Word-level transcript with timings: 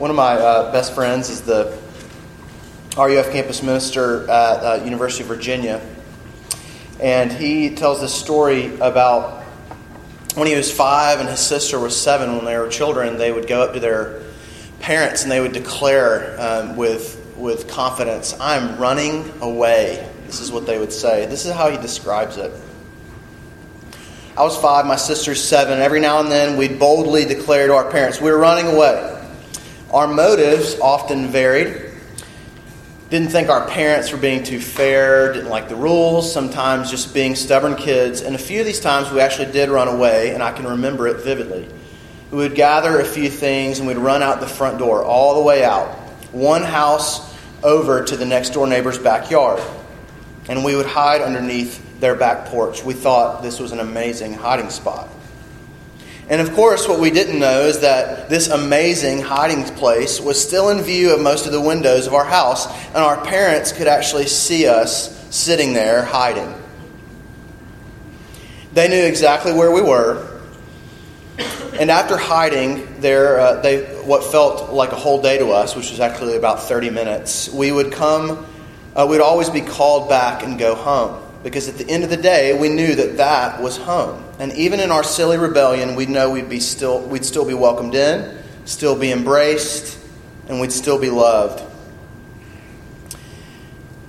One 0.00 0.08
of 0.08 0.16
my 0.16 0.32
uh, 0.32 0.72
best 0.72 0.94
friends 0.94 1.28
is 1.28 1.42
the 1.42 1.78
RUF 2.96 3.32
campus 3.32 3.62
minister 3.62 4.22
at 4.30 4.80
uh, 4.80 4.82
University 4.82 5.24
of 5.24 5.28
Virginia, 5.28 5.78
and 6.98 7.30
he 7.30 7.74
tells 7.74 8.00
this 8.00 8.14
story 8.14 8.74
about 8.76 9.42
when 10.36 10.46
he 10.46 10.54
was 10.54 10.72
five 10.72 11.20
and 11.20 11.28
his 11.28 11.40
sister 11.40 11.78
was 11.78 11.94
seven. 11.94 12.34
When 12.34 12.46
they 12.46 12.56
were 12.56 12.70
children, 12.70 13.18
they 13.18 13.30
would 13.30 13.46
go 13.46 13.60
up 13.60 13.74
to 13.74 13.80
their 13.80 14.22
parents 14.78 15.22
and 15.22 15.30
they 15.30 15.38
would 15.38 15.52
declare 15.52 16.34
um, 16.40 16.76
with 16.76 17.34
with 17.36 17.68
confidence, 17.68 18.34
"I'm 18.40 18.78
running 18.78 19.30
away." 19.42 20.10
This 20.24 20.40
is 20.40 20.50
what 20.50 20.64
they 20.64 20.78
would 20.78 20.94
say. 20.94 21.26
This 21.26 21.44
is 21.44 21.52
how 21.52 21.68
he 21.68 21.76
describes 21.76 22.38
it. 22.38 22.50
I 24.34 24.44
was 24.44 24.56
five, 24.56 24.86
my 24.86 24.96
sister's 24.96 25.44
seven. 25.44 25.78
Every 25.78 26.00
now 26.00 26.20
and 26.20 26.32
then, 26.32 26.56
we'd 26.56 26.78
boldly 26.78 27.26
declare 27.26 27.66
to 27.66 27.74
our 27.74 27.90
parents, 27.90 28.18
We're 28.18 28.38
running 28.38 28.66
away. 28.68 29.18
Our 29.92 30.06
motives 30.06 30.78
often 30.78 31.28
varied. 31.28 31.90
Didn't 33.10 33.30
think 33.30 33.48
our 33.48 33.66
parents 33.66 34.12
were 34.12 34.18
being 34.18 34.44
too 34.44 34.60
fair, 34.60 35.32
didn't 35.32 35.48
like 35.48 35.68
the 35.68 35.74
rules, 35.74 36.32
sometimes 36.32 36.92
just 36.92 37.12
being 37.12 37.34
stubborn 37.34 37.74
kids. 37.74 38.20
And 38.20 38.36
a 38.36 38.38
few 38.38 38.60
of 38.60 38.66
these 38.66 38.78
times, 38.78 39.10
we 39.10 39.18
actually 39.18 39.50
did 39.50 39.68
run 39.68 39.88
away, 39.88 40.32
and 40.32 40.44
I 40.44 40.52
can 40.52 40.64
remember 40.64 41.08
it 41.08 41.24
vividly. 41.24 41.68
We 42.30 42.38
would 42.38 42.54
gather 42.54 43.00
a 43.00 43.04
few 43.04 43.28
things 43.28 43.80
and 43.80 43.88
we'd 43.88 43.96
run 43.96 44.22
out 44.22 44.38
the 44.38 44.46
front 44.46 44.78
door, 44.78 45.02
all 45.02 45.34
the 45.34 45.42
way 45.42 45.64
out, 45.64 45.88
one 46.30 46.62
house 46.62 47.36
over 47.64 48.04
to 48.04 48.16
the 48.16 48.24
next 48.24 48.50
door 48.50 48.68
neighbor's 48.68 48.98
backyard. 48.98 49.60
And 50.48 50.64
we 50.64 50.76
would 50.76 50.86
hide 50.86 51.20
underneath 51.20 51.98
their 51.98 52.14
back 52.14 52.46
porch. 52.46 52.84
We 52.84 52.94
thought 52.94 53.42
this 53.42 53.58
was 53.58 53.72
an 53.72 53.80
amazing 53.80 54.34
hiding 54.34 54.70
spot. 54.70 55.08
And 56.30 56.40
of 56.40 56.54
course, 56.54 56.86
what 56.86 57.00
we 57.00 57.10
didn't 57.10 57.40
know 57.40 57.62
is 57.62 57.80
that 57.80 58.30
this 58.30 58.46
amazing 58.46 59.20
hiding 59.20 59.64
place 59.64 60.20
was 60.20 60.40
still 60.40 60.68
in 60.68 60.80
view 60.80 61.12
of 61.12 61.20
most 61.20 61.44
of 61.44 61.50
the 61.50 61.60
windows 61.60 62.06
of 62.06 62.14
our 62.14 62.24
house, 62.24 62.68
and 62.86 62.98
our 62.98 63.20
parents 63.24 63.72
could 63.72 63.88
actually 63.88 64.28
see 64.28 64.68
us 64.68 65.34
sitting 65.34 65.72
there 65.72 66.04
hiding. 66.04 66.54
They 68.72 68.86
knew 68.86 69.04
exactly 69.04 69.52
where 69.52 69.72
we 69.72 69.82
were. 69.82 70.40
And 71.80 71.90
after 71.90 72.16
hiding 72.16 73.00
there, 73.00 73.40
uh, 73.40 73.60
they, 73.60 73.82
what 74.04 74.22
felt 74.22 74.72
like 74.72 74.92
a 74.92 74.96
whole 74.96 75.20
day 75.20 75.38
to 75.38 75.48
us, 75.48 75.74
which 75.74 75.90
was 75.90 75.98
actually 75.98 76.36
about 76.36 76.62
30 76.62 76.90
minutes, 76.90 77.48
we 77.48 77.72
would 77.72 77.90
come, 77.90 78.46
uh, 78.94 79.04
we'd 79.10 79.20
always 79.20 79.50
be 79.50 79.62
called 79.62 80.08
back 80.08 80.44
and 80.44 80.60
go 80.60 80.76
home 80.76 81.20
because 81.42 81.68
at 81.68 81.76
the 81.76 81.88
end 81.88 82.04
of 82.04 82.10
the 82.10 82.16
day, 82.16 82.58
we 82.58 82.68
knew 82.68 82.94
that 82.94 83.16
that 83.16 83.62
was 83.62 83.76
home. 83.76 84.24
And 84.38 84.52
even 84.52 84.80
in 84.80 84.90
our 84.90 85.02
silly 85.02 85.38
rebellion, 85.38 85.94
we 85.94 86.06
know 86.06 86.30
we'd 86.30 86.48
be 86.48 86.60
still 86.60 87.00
we'd 87.00 87.24
still 87.24 87.46
be 87.46 87.54
welcomed 87.54 87.94
in, 87.94 88.38
still 88.64 88.98
be 88.98 89.10
embraced, 89.10 89.98
and 90.48 90.60
we'd 90.60 90.72
still 90.72 90.98
be 90.98 91.10
loved. 91.10 91.62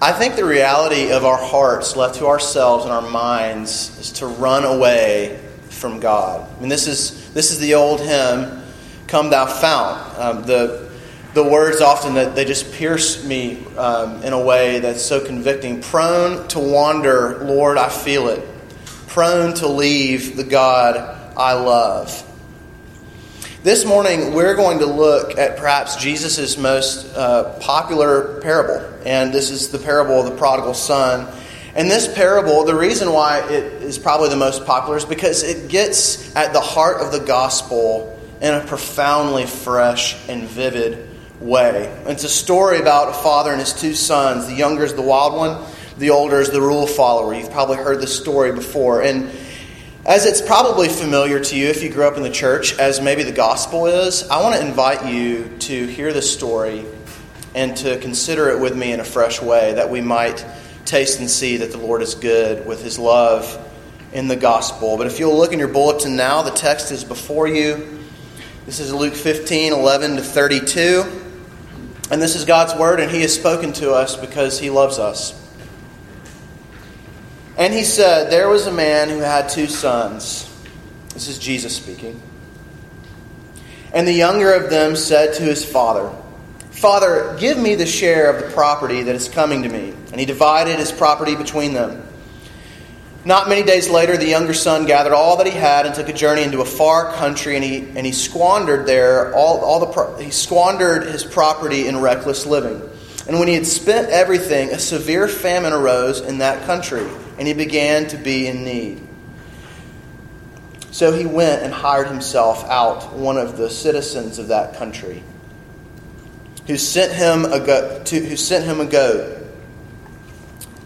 I 0.02 0.12
think 0.12 0.36
the 0.36 0.46
reality 0.46 1.12
of 1.12 1.26
our 1.26 1.38
hearts 1.38 1.96
left 1.96 2.16
to 2.16 2.26
ourselves 2.26 2.86
and 2.86 2.94
our 2.94 3.08
minds 3.08 3.98
is 4.00 4.12
to 4.14 4.28
run 4.28 4.64
away 4.66 5.40
from 5.70 6.00
God. 6.00 6.50
I 6.50 6.60
mean, 6.60 6.70
this 6.70 6.88
is 6.88 7.32
this 7.34 7.52
is 7.52 7.60
the 7.60 7.76
old 7.76 8.02
hymn, 8.02 8.64
"Come 9.08 9.30
Thou 9.30 9.46
Fount." 9.46 10.20
Um, 10.20 10.44
the 10.44 10.91
the 11.34 11.44
words 11.44 11.80
often 11.80 12.16
that 12.16 12.36
they 12.36 12.44
just 12.44 12.74
pierce 12.74 13.24
me 13.24 13.66
um, 13.78 14.22
in 14.24 14.34
a 14.34 14.42
way 14.42 14.80
that's 14.80 15.02
so 15.02 15.26
convicting. 15.26 15.82
Prone 15.82 16.48
to 16.50 16.60
wander, 16.60 17.46
Lord, 17.46 17.78
I 17.78 17.88
feel 17.88 18.28
it. 18.28 18.46
Prone 19.08 19.54
to 19.56 19.68
leave 19.68 20.36
the 20.36 20.44
God 20.44 20.98
I 21.38 21.54
love. 21.54 22.28
This 23.64 23.86
morning, 23.86 24.34
we're 24.34 24.56
going 24.56 24.80
to 24.80 24.86
look 24.86 25.38
at 25.38 25.58
perhaps 25.58 25.96
Jesus' 25.96 26.58
most 26.58 27.16
uh, 27.16 27.58
popular 27.60 28.42
parable, 28.42 28.86
and 29.06 29.32
this 29.32 29.52
is 29.52 29.70
the 29.70 29.78
parable 29.78 30.20
of 30.20 30.26
the 30.26 30.36
prodigal 30.36 30.74
son. 30.74 31.32
And 31.76 31.90
this 31.90 32.14
parable, 32.14 32.66
the 32.66 32.76
reason 32.76 33.14
why 33.14 33.40
it 33.50 33.64
is 33.82 33.98
probably 33.98 34.30
the 34.30 34.36
most 34.36 34.66
popular 34.66 34.98
is 34.98 35.06
because 35.06 35.44
it 35.44 35.70
gets 35.70 36.36
at 36.36 36.52
the 36.52 36.60
heart 36.60 37.00
of 37.00 37.14
the 37.14 37.20
gospel 37.20 38.20
in 38.42 38.54
a 38.54 38.66
profoundly 38.66 39.46
fresh 39.46 40.18
and 40.28 40.44
vivid 40.44 41.11
way. 41.42 41.86
It's 42.06 42.24
a 42.24 42.30
story 42.30 42.80
about 42.80 43.10
a 43.10 43.14
father 43.14 43.52
and 43.52 43.60
his 43.60 43.74
two 43.74 43.94
sons. 43.94 44.48
The 44.48 44.54
younger 44.54 44.86
is 44.86 44.94
the 44.94 45.02
wild 45.02 45.36
one, 45.36 45.66
the 45.98 46.12
older 46.12 46.40
is 46.40 46.52
the 46.52 46.62
rule 46.62 46.88
follower. 46.88 47.34
You've 47.34 47.52
probably 47.52 47.78
heard 47.78 48.00
this 48.00 48.18
story 48.18 48.52
before. 48.52 49.02
And 49.02 49.30
as 50.06 50.26
it's 50.26 50.42
probably 50.42 50.88
familiar 50.88 51.40
to 51.40 51.56
you 51.56 51.68
if 51.68 51.84
you 51.84 51.90
grew 51.90 52.06
up 52.06 52.18
in 52.18 52.24
the 52.24 52.30
church, 52.30 52.78
as 52.80 53.02
maybe 53.02 53.24
the 53.24 53.32
gospel 53.32 53.88
is, 53.88 54.28
I 54.30 54.42
want 54.42 54.56
to 54.56 54.66
invite 54.66 55.12
you 55.12 55.50
to 55.60 55.88
hear 55.88 56.14
this 56.14 56.32
story 56.32 56.86
and 57.54 57.76
to 57.78 57.98
consider 58.00 58.50
it 58.50 58.60
with 58.60 58.76
me 58.76 58.94
in 58.94 59.00
a 59.00 59.04
fresh 59.04 59.42
way 59.42 59.74
that 59.74 59.90
we 59.90 60.02
might 60.02 60.46
taste 60.86 61.20
and 61.20 61.30
see 61.30 61.58
that 61.58 61.72
the 61.72 61.78
Lord 61.78 62.02
is 62.02 62.16
good 62.16 62.66
with 62.66 62.84
his 62.84 62.98
love 62.98 63.68
in 64.14 64.28
the 64.28 64.36
gospel. 64.36 64.98
But 64.98 65.08
if 65.08 65.20
you'll 65.20 65.38
look 65.38 65.54
in 65.54 65.60
your 65.60 65.68
bulletin 65.68 66.16
now, 66.16 66.42
the 66.42 66.52
text 66.52 66.92
is 66.92 67.04
before 67.04 67.48
you. 67.48 68.00
This 68.66 68.80
is 68.80 68.94
Luke 68.94 69.16
15, 69.16 69.74
11 69.74 70.16
to 70.16 70.22
32. 70.22 71.31
And 72.12 72.22
this 72.22 72.36
is 72.36 72.46
God's 72.46 72.76
word, 72.76 73.00
and 73.00 73.10
He 73.10 73.22
has 73.22 73.34
spoken 73.34 73.74
to 73.74 73.94
us 73.94 74.16
because 74.16 74.60
He 74.60 74.70
loves 74.70 75.00
us. 75.00 75.34
And 77.58 77.74
He 77.74 77.84
said, 77.84 78.30
There 78.30 78.50
was 78.50 78.68
a 78.68 78.72
man 78.72 79.10
who 79.10 79.20
had 79.20 79.50
two 79.50 79.68
sons. 79.68 80.48
This 81.14 81.28
is 81.28 81.40
Jesus 81.40 81.76
speaking. 81.76 82.22
And 83.94 84.08
the 84.08 84.14
younger 84.14 84.54
of 84.54 84.70
them 84.70 84.96
said 84.96 85.34
to 85.36 85.44
his 85.44 85.66
father, 85.66 86.10
Father, 86.72 87.36
give 87.40 87.58
me 87.58 87.76
the 87.76 87.86
share 87.86 88.34
of 88.34 88.44
the 88.44 88.50
property 88.54 89.04
that 89.04 89.16
is 89.16 89.28
coming 89.28 89.64
to 89.64 89.70
me. 89.70 89.94
And 90.12 90.20
he 90.20 90.26
divided 90.26 90.80
his 90.80 90.92
property 90.92 91.36
between 91.36 91.74
them. 91.74 92.08
Not 93.24 93.50
many 93.50 93.62
days 93.62 93.88
later, 93.88 94.18
the 94.18 94.28
younger 94.28 94.54
son 94.54 94.88
gathered 94.88 95.14
all 95.14 95.38
that 95.38 95.46
he 95.46 95.54
had 95.54 95.86
and 95.86 95.94
took 95.94 96.10
a 96.10 96.14
journey 96.14 96.42
into 96.42 96.62
a 96.62 96.66
far 96.66 97.14
country, 97.14 97.56
and 97.56 97.64
he, 97.64 97.78
and 97.78 98.04
he 98.04 98.12
squandered 98.12 98.88
there 98.88 99.34
all, 99.36 99.60
all 99.60 99.80
the 99.80 99.86
pro- 99.86 100.18
he 100.18 100.32
squandered 100.32 101.04
his 101.04 101.24
property 101.24 101.88
in 101.88 102.00
reckless 102.00 102.48
living. 102.48 102.82
And 103.28 103.38
when 103.38 103.48
he 103.48 103.54
had 103.54 103.68
spent 103.68 104.10
everything, 104.10 104.72
a 104.72 104.80
severe 104.80 105.28
famine 105.28 105.72
arose 105.72 106.22
in 106.22 106.40
that 106.40 106.66
country, 106.66 107.08
and 107.38 107.48
he 107.48 107.54
began 107.54 108.08
to 108.08 108.18
be 108.18 108.48
in 108.48 108.64
need. 108.64 109.08
So 110.90 111.14
he 111.14 111.28
went 111.28 111.62
and 111.62 111.72
hired 111.72 112.08
himself 112.08 112.64
out 112.66 113.14
one 113.14 113.38
of 113.38 113.56
the 113.56 113.70
citizens 113.70 114.40
of 114.40 114.48
that 114.48 114.78
country, 114.78 115.22
who 116.66 116.76
sent 116.76 117.14
him 117.14 117.46
a 117.46 117.60
goat. 117.60 118.08
To, 118.08 118.20
who 118.20 118.36
sent 118.36 118.66
him 118.66 118.80
a 118.80 118.86
goat. 118.86 119.38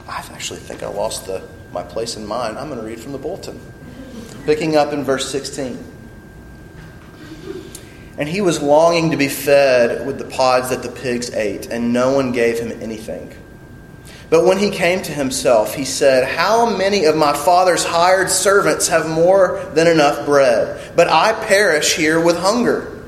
I 0.06 0.17
actually 0.17 0.59
think 0.59 0.84
I 0.84 0.88
lost 0.88 1.28
the 1.28 1.41
my 1.75 1.83
place 1.83 2.15
in 2.15 2.25
mind, 2.25 2.57
I'm 2.57 2.69
going 2.69 2.79
to 2.79 2.85
read 2.85 2.99
from 2.99 3.11
the 3.11 3.17
bulletin. 3.17 3.59
Picking 4.45 4.77
up 4.77 4.93
in 4.93 5.03
verse 5.03 5.29
16. 5.29 5.77
And 8.17 8.29
he 8.29 8.39
was 8.39 8.61
longing 8.61 9.11
to 9.11 9.17
be 9.17 9.27
fed 9.27 10.07
with 10.07 10.17
the 10.17 10.25
pods 10.25 10.69
that 10.69 10.81
the 10.81 10.89
pigs 10.89 11.31
ate, 11.31 11.67
and 11.67 11.91
no 11.91 12.13
one 12.13 12.31
gave 12.31 12.59
him 12.59 12.71
anything. 12.81 13.35
But 14.29 14.45
when 14.45 14.57
he 14.57 14.69
came 14.71 15.01
to 15.03 15.11
himself, 15.11 15.75
he 15.75 15.83
said, 15.83 16.25
How 16.25 16.77
many 16.77 17.05
of 17.05 17.17
my 17.17 17.33
father's 17.33 17.83
hired 17.83 18.29
servants 18.29 18.87
have 18.87 19.09
more 19.09 19.59
than 19.73 19.85
enough 19.85 20.25
bread? 20.25 20.95
But 20.95 21.09
I 21.09 21.33
perish 21.45 21.95
here 21.95 22.23
with 22.23 22.37
hunger. 22.37 23.03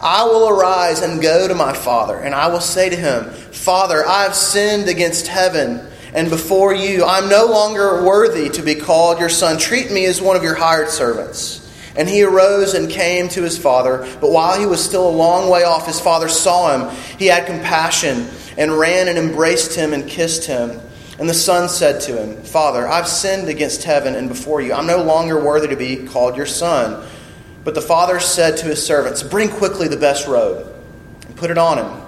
I 0.00 0.24
will 0.24 0.48
arise 0.48 1.02
and 1.02 1.20
go 1.20 1.46
to 1.46 1.54
my 1.54 1.74
father, 1.74 2.16
and 2.16 2.34
I 2.34 2.48
will 2.48 2.60
say 2.60 2.88
to 2.88 2.96
him, 2.96 3.30
Father, 3.30 4.06
I 4.06 4.22
have 4.22 4.34
sinned 4.34 4.88
against 4.88 5.26
heaven 5.26 5.87
and 6.14 6.30
before 6.30 6.74
you. 6.74 7.04
I'm 7.04 7.28
no 7.28 7.46
longer 7.46 8.04
worthy 8.04 8.48
to 8.50 8.62
be 8.62 8.74
called 8.74 9.18
your 9.18 9.28
son. 9.28 9.58
Treat 9.58 9.90
me 9.90 10.06
as 10.06 10.20
one 10.20 10.36
of 10.36 10.42
your 10.42 10.54
hired 10.54 10.88
servants. 10.88 11.64
And 11.96 12.08
he 12.08 12.22
arose 12.22 12.74
and 12.74 12.88
came 12.88 13.28
to 13.30 13.42
his 13.42 13.58
father. 13.58 13.98
But 14.20 14.30
while 14.30 14.58
he 14.58 14.66
was 14.66 14.84
still 14.84 15.08
a 15.08 15.10
long 15.10 15.50
way 15.50 15.64
off, 15.64 15.86
his 15.86 16.00
father 16.00 16.28
saw 16.28 16.76
him. 16.76 16.96
He 17.18 17.26
had 17.26 17.46
compassion 17.46 18.28
and 18.56 18.72
ran 18.72 19.08
and 19.08 19.18
embraced 19.18 19.74
him 19.74 19.92
and 19.92 20.08
kissed 20.08 20.46
him. 20.46 20.80
And 21.18 21.28
the 21.28 21.34
son 21.34 21.68
said 21.68 22.00
to 22.02 22.16
him, 22.16 22.42
Father, 22.42 22.86
I've 22.86 23.08
sinned 23.08 23.48
against 23.48 23.82
heaven 23.82 24.14
and 24.14 24.28
before 24.28 24.60
you. 24.60 24.72
I'm 24.72 24.86
no 24.86 25.02
longer 25.02 25.42
worthy 25.42 25.68
to 25.68 25.76
be 25.76 26.06
called 26.06 26.36
your 26.36 26.46
son. 26.46 27.04
But 27.64 27.74
the 27.74 27.82
father 27.82 28.20
said 28.20 28.58
to 28.58 28.66
his 28.66 28.84
servants, 28.84 29.24
Bring 29.24 29.48
quickly 29.48 29.88
the 29.88 29.96
best 29.96 30.28
robe 30.28 30.72
and 31.26 31.36
put 31.36 31.50
it 31.50 31.58
on 31.58 31.78
him 31.78 32.07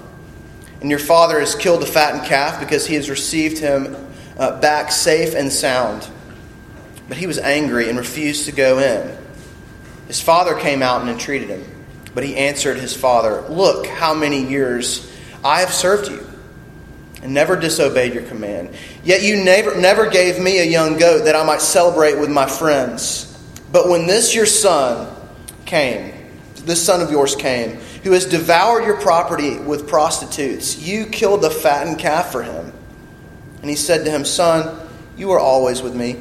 And 0.81 0.89
your 0.89 0.99
father 0.99 1.39
has 1.39 1.55
killed 1.55 1.81
the 1.81 1.87
fattened 1.87 2.25
calf 2.25 2.59
because 2.59 2.85
he 2.85 2.95
has 2.95 3.09
received 3.09 3.59
him 3.59 3.95
uh, 4.37 4.59
back 4.59 4.91
safe 4.91 5.35
and 5.35 5.51
sound. 5.51 6.07
But 7.07 7.17
he 7.17 7.27
was 7.27 7.37
angry 7.37 7.87
and 7.89 7.97
refused 7.97 8.45
to 8.45 8.51
go 8.51 8.79
in. 8.79 9.17
His 10.07 10.19
father 10.19 10.55
came 10.55 10.81
out 10.81 11.01
and 11.01 11.09
entreated 11.09 11.49
him. 11.49 11.63
But 12.13 12.23
he 12.23 12.35
answered 12.35 12.77
his 12.77 12.95
father, 12.95 13.41
Look, 13.47 13.87
how 13.87 14.13
many 14.13 14.45
years 14.45 15.09
I 15.43 15.61
have 15.61 15.73
served 15.73 16.09
you 16.09 16.25
and 17.21 17.33
never 17.33 17.55
disobeyed 17.55 18.13
your 18.13 18.23
command. 18.23 18.75
Yet 19.03 19.21
you 19.21 19.43
never, 19.43 19.79
never 19.79 20.09
gave 20.09 20.39
me 20.39 20.59
a 20.59 20.65
young 20.65 20.97
goat 20.97 21.25
that 21.25 21.35
I 21.35 21.45
might 21.45 21.61
celebrate 21.61 22.19
with 22.19 22.29
my 22.29 22.47
friends. 22.47 23.27
But 23.71 23.87
when 23.87 24.07
this 24.07 24.33
your 24.35 24.45
son 24.45 25.15
came, 25.65 26.13
this 26.65 26.83
son 26.83 27.01
of 27.01 27.11
yours 27.11 27.35
came, 27.35 27.77
who 28.03 28.11
has 28.11 28.25
devoured 28.25 28.85
your 28.85 28.99
property 28.99 29.57
with 29.57 29.87
prostitutes, 29.87 30.79
you 30.79 31.05
killed 31.05 31.41
the 31.41 31.49
fattened 31.49 31.99
calf 31.99 32.31
for 32.31 32.43
him. 32.43 32.71
And 33.61 33.69
he 33.69 33.75
said 33.75 34.05
to 34.05 34.11
him, 34.11 34.25
Son, 34.25 34.87
you 35.17 35.31
are 35.31 35.39
always 35.39 35.81
with 35.81 35.95
me, 35.95 36.17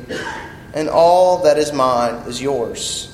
and 0.74 0.88
all 0.88 1.44
that 1.44 1.58
is 1.58 1.72
mine 1.72 2.14
is 2.28 2.40
yours. 2.40 3.06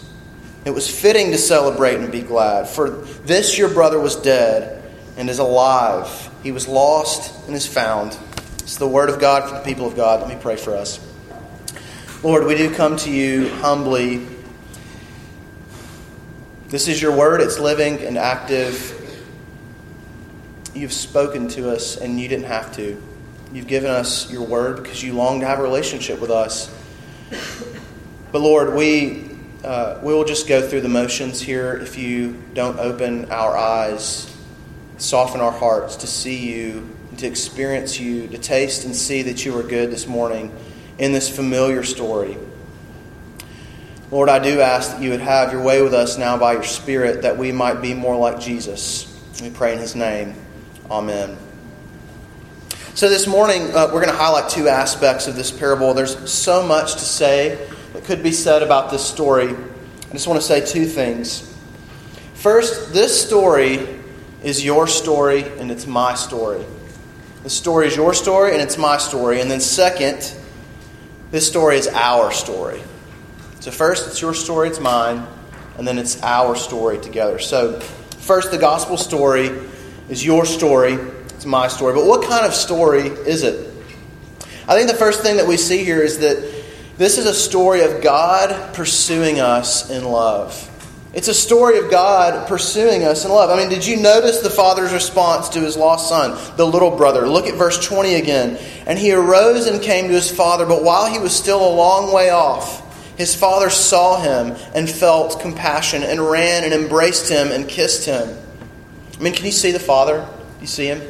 It 0.65 0.71
was 0.71 0.91
fitting 0.91 1.31
to 1.31 1.39
celebrate 1.39 1.97
and 1.97 2.11
be 2.11 2.23
glad, 2.23 2.69
for 2.69 2.91
this 2.91 3.57
your 3.57 3.69
brother 3.69 4.01
was 4.01 4.17
dead 4.17 4.83
and 5.17 5.31
is 5.31 5.39
alive. 5.39 6.31
He 6.43 6.51
was 6.51 6.67
lost 6.67 7.47
and 7.47 7.55
is 7.55 7.67
found. 7.67 8.19
It's 8.59 8.77
the 8.77 8.89
word 8.89 9.09
of 9.09 9.21
God 9.21 9.49
for 9.49 9.57
the 9.57 9.63
people 9.63 9.87
of 9.87 9.95
God. 9.95 10.21
Let 10.21 10.29
me 10.29 10.37
pray 10.41 10.57
for 10.57 10.75
us. 10.75 10.99
Lord, 12.23 12.47
we 12.47 12.57
do 12.57 12.75
come 12.75 12.97
to 12.97 13.11
you 13.11 13.49
humbly. 13.57 14.27
This 16.69 16.89
is 16.89 17.01
your 17.01 17.17
word, 17.17 17.41
it's 17.41 17.61
living 17.61 17.99
and 18.01 18.19
active. 18.19 18.93
You've 20.75 20.93
spoken 20.93 21.47
to 21.51 21.71
us, 21.71 21.97
and 21.97 22.19
you 22.19 22.27
didn't 22.27 22.47
have 22.47 22.75
to. 22.75 23.01
You've 23.53 23.69
given 23.69 23.89
us 23.89 24.33
your 24.33 24.43
word 24.43 24.83
because 24.83 25.01
you 25.01 25.13
long 25.13 25.39
to 25.41 25.47
have 25.47 25.61
a 25.61 25.63
relationship 25.63 26.21
with 26.21 26.33
us. 26.33 26.75
But 28.33 28.41
Lord, 28.41 28.75
we, 28.75 29.31
uh, 29.63 30.01
we 30.03 30.13
will 30.13 30.25
just 30.25 30.49
go 30.49 30.61
through 30.61 30.81
the 30.81 30.89
motions 30.89 31.41
here 31.41 31.77
if 31.77 31.97
you 31.97 32.43
don't 32.53 32.81
open 32.81 33.31
our 33.31 33.57
eyes, 33.57 34.37
soften 34.99 35.41
our 35.41 35.53
hearts 35.53 35.95
to 35.99 36.09
see 36.09 36.53
you, 36.53 36.97
to 37.19 37.29
experience 37.29 38.01
you, 38.01 38.27
to 38.27 38.39
taste 38.39 38.85
and 38.85 38.97
see 38.97 39.23
that 39.23 39.45
you 39.45 39.57
are 39.57 39.63
good 39.63 39.93
this 39.93 40.09
morning 40.09 40.53
in 40.99 41.13
this 41.13 41.31
familiar 41.31 41.85
story. 41.85 42.37
Lord, 44.13 44.29
I 44.29 44.39
do 44.39 44.61
ask 44.61 44.93
that 44.93 45.03
you 45.03 45.11
would 45.11 45.21
have 45.21 45.53
your 45.53 45.63
way 45.63 45.83
with 45.83 45.93
us 45.93 46.17
now 46.17 46.39
by 46.39 46.53
your 46.53 46.63
Spirit 46.63 47.23
that 47.23 47.37
we 47.37 47.51
might 47.51 47.83
be 47.83 47.93
more 47.93 48.17
like 48.17 48.39
Jesus. 48.39 49.13
We 49.43 49.51
pray 49.51 49.73
in 49.73 49.81
his 49.81 49.97
name. 49.97 50.35
Amen. 50.89 51.37
So, 52.95 53.09
this 53.09 53.27
morning, 53.27 53.63
uh, 53.75 53.87
we're 53.93 54.01
going 54.01 54.13
to 54.13 54.17
highlight 54.17 54.49
two 54.49 54.69
aspects 54.69 55.27
of 55.27 55.35
this 55.35 55.51
parable. 55.51 55.93
There's 55.93 56.33
so 56.33 56.65
much 56.65 56.93
to 56.95 57.01
say 57.01 57.69
that 57.95 58.05
could 58.05 58.23
be 58.23 58.31
said 58.31 58.63
about 58.63 58.93
this 58.93 59.05
story. 59.05 59.49
I 59.49 60.13
just 60.13 60.29
want 60.29 60.41
to 60.41 60.47
say 60.47 60.65
two 60.65 60.87
things. 60.87 61.53
First, 62.35 62.93
this 62.93 63.21
story 63.27 63.89
is 64.45 64.65
your 64.65 64.87
story 64.87 65.43
and 65.59 65.73
it's 65.73 65.87
my 65.89 66.15
story. 66.15 66.65
The 67.43 67.51
story 67.51 67.89
is 67.89 67.97
your 67.97 68.15
story 68.15 68.53
and 68.53 68.63
it's 68.63 68.79
my 68.79 68.99
story. 68.99 69.41
And 69.41 69.51
then, 69.51 69.61
second, 69.61 70.33
this 71.33 71.47
story 71.49 71.77
is 71.77 71.89
our 71.89 72.31
story. 72.31 72.81
So, 73.67 73.73
first, 73.73 74.07
it's 74.07 74.23
your 74.23 74.33
story, 74.33 74.69
it's 74.69 74.79
mine, 74.79 75.27
and 75.77 75.89
then 75.89 75.99
it's 75.99 76.23
our 76.23 76.55
story 76.55 77.01
together. 77.01 77.41
So, 77.41 77.81
first, 77.81 78.53
the 78.53 78.59
gospel 78.59 78.97
story 78.97 79.51
is 80.09 80.25
your 80.25 80.47
story, 80.47 80.93
it's 80.93 81.47
my 81.47 81.67
story. 81.67 81.93
But 81.93 82.07
what 82.07 82.23
kind 82.29 82.47
of 82.47 82.55
story 82.55 83.09
is 83.09 83.43
it? 83.43 83.75
I 84.69 84.77
think 84.77 84.89
the 84.89 84.97
first 84.97 85.21
thing 85.21 85.39
that 85.39 85.49
we 85.49 85.57
see 85.57 85.83
here 85.83 86.01
is 86.01 86.21
that 86.21 86.65
this 86.97 87.19
is 87.19 87.27
a 87.27 87.35
story 87.35 87.81
of 87.81 88.05
God 88.05 88.73
pursuing 88.73 89.41
us 89.41 89.91
in 89.91 90.05
love. 90.05 90.71
It's 91.13 91.27
a 91.27 91.35
story 91.35 91.79
of 91.81 91.91
God 91.91 92.47
pursuing 92.47 93.03
us 93.03 93.25
in 93.25 93.33
love. 93.33 93.51
I 93.51 93.57
mean, 93.57 93.69
did 93.69 93.85
you 93.85 93.97
notice 93.97 94.43
the 94.43 94.49
father's 94.49 94.93
response 94.93 95.49
to 95.49 95.61
his 95.61 95.77
lost 95.77 96.09
son, 96.09 96.39
the 96.57 96.65
little 96.65 96.97
brother? 96.97 97.29
Look 97.29 97.49
at 97.49 97.57
verse 97.57 97.85
20 97.85 98.15
again. 98.15 98.61
And 98.87 98.97
he 98.97 99.11
arose 99.11 99.67
and 99.67 99.83
came 99.83 100.07
to 100.07 100.15
his 100.15 100.31
father, 100.31 100.67
but 100.67 100.85
while 100.85 101.11
he 101.13 101.19
was 101.19 101.35
still 101.35 101.69
a 101.69 101.75
long 101.75 102.15
way 102.15 102.31
off, 102.31 102.86
his 103.17 103.35
father 103.35 103.71
saw 103.71 104.21
him 104.21 104.57
and 104.75 104.89
felt 104.89 105.41
compassion 105.41 106.03
and 106.03 106.21
ran 106.21 106.65
and 106.65 106.73
embraced 106.73 107.31
him 107.31 107.49
and 107.49 107.69
kissed 107.69 108.07
him. 108.07 108.37
I 109.19 109.23
mean, 109.23 109.33
can 109.33 109.47
you 109.47 109.53
see 109.53 109.73
the 109.73 109.81
father? 109.81 110.29
You 110.61 110.67
see 110.67 110.87
him? 110.87 111.03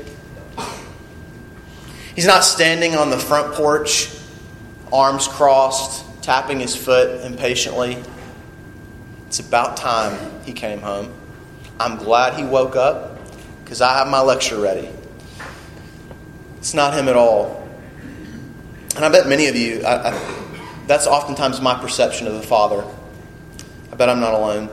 He's 2.14 2.26
not 2.26 2.44
standing 2.44 2.94
on 2.94 3.10
the 3.10 3.18
front 3.18 3.54
porch, 3.54 4.08
arms 4.92 5.28
crossed, 5.28 6.04
tapping 6.22 6.60
his 6.60 6.74
foot 6.74 7.24
impatiently. 7.24 8.02
It's 9.26 9.40
about 9.40 9.76
time 9.76 10.16
he 10.44 10.52
came 10.52 10.80
home. 10.80 11.12
I'm 11.78 11.96
glad 11.96 12.34
he 12.34 12.44
woke 12.44 12.76
up 12.76 13.18
because 13.64 13.80
I 13.80 13.98
have 13.98 14.08
my 14.08 14.20
lecture 14.20 14.58
ready. 14.58 14.88
It's 16.58 16.72
not 16.72 16.94
him 16.94 17.08
at 17.08 17.16
all. 17.16 17.68
And 18.94 19.04
I 19.04 19.08
bet 19.08 19.28
many 19.28 19.48
of 19.48 19.56
you, 19.56 19.82
I, 19.82 20.10
I, 20.10 20.45
that's 20.86 21.06
oftentimes 21.06 21.60
my 21.60 21.74
perception 21.78 22.26
of 22.26 22.34
the 22.34 22.42
Father. 22.42 22.84
I 23.92 23.96
bet 23.96 24.08
I'm 24.08 24.20
not 24.20 24.34
alone. 24.34 24.68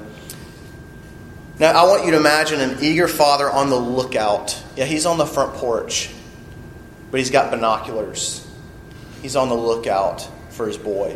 Now, 1.60 1.72
I 1.72 1.88
want 1.88 2.06
you 2.06 2.12
to 2.12 2.18
imagine 2.18 2.60
an 2.60 2.78
eager 2.82 3.08
father 3.08 3.50
on 3.50 3.70
the 3.70 3.76
lookout. 3.76 4.62
Yeah, 4.76 4.86
he's 4.86 5.06
on 5.06 5.18
the 5.18 5.26
front 5.26 5.54
porch 5.54 6.10
but 7.14 7.20
he's 7.20 7.30
got 7.30 7.52
binoculars. 7.52 8.44
He's 9.22 9.36
on 9.36 9.48
the 9.48 9.56
lookout 9.56 10.28
for 10.50 10.66
his 10.66 10.78
boy. 10.78 11.16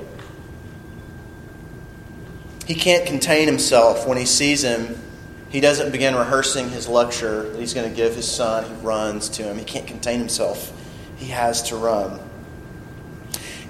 He 2.68 2.76
can't 2.76 3.08
contain 3.08 3.48
himself 3.48 4.08
when 4.08 4.16
he 4.16 4.26
sees 4.26 4.64
him. 4.64 5.02
He 5.50 5.60
doesn't 5.60 5.92
begin 5.92 6.16
rehearsing 6.16 6.70
his 6.70 6.88
lecture 6.88 7.50
that 7.50 7.60
he's 7.60 7.74
going 7.74 7.90
to 7.90 7.96
give 7.96 8.14
his 8.14 8.32
son. 8.32 8.66
He 8.66 8.74
runs 8.86 9.28
to 9.30 9.44
him. 9.44 9.58
He 9.58 9.66
can't 9.66 9.88
contain 9.88 10.20
himself. 10.20 10.72
He 11.18 11.30
has 11.30 11.64
to 11.70 11.76
run. 11.76 12.20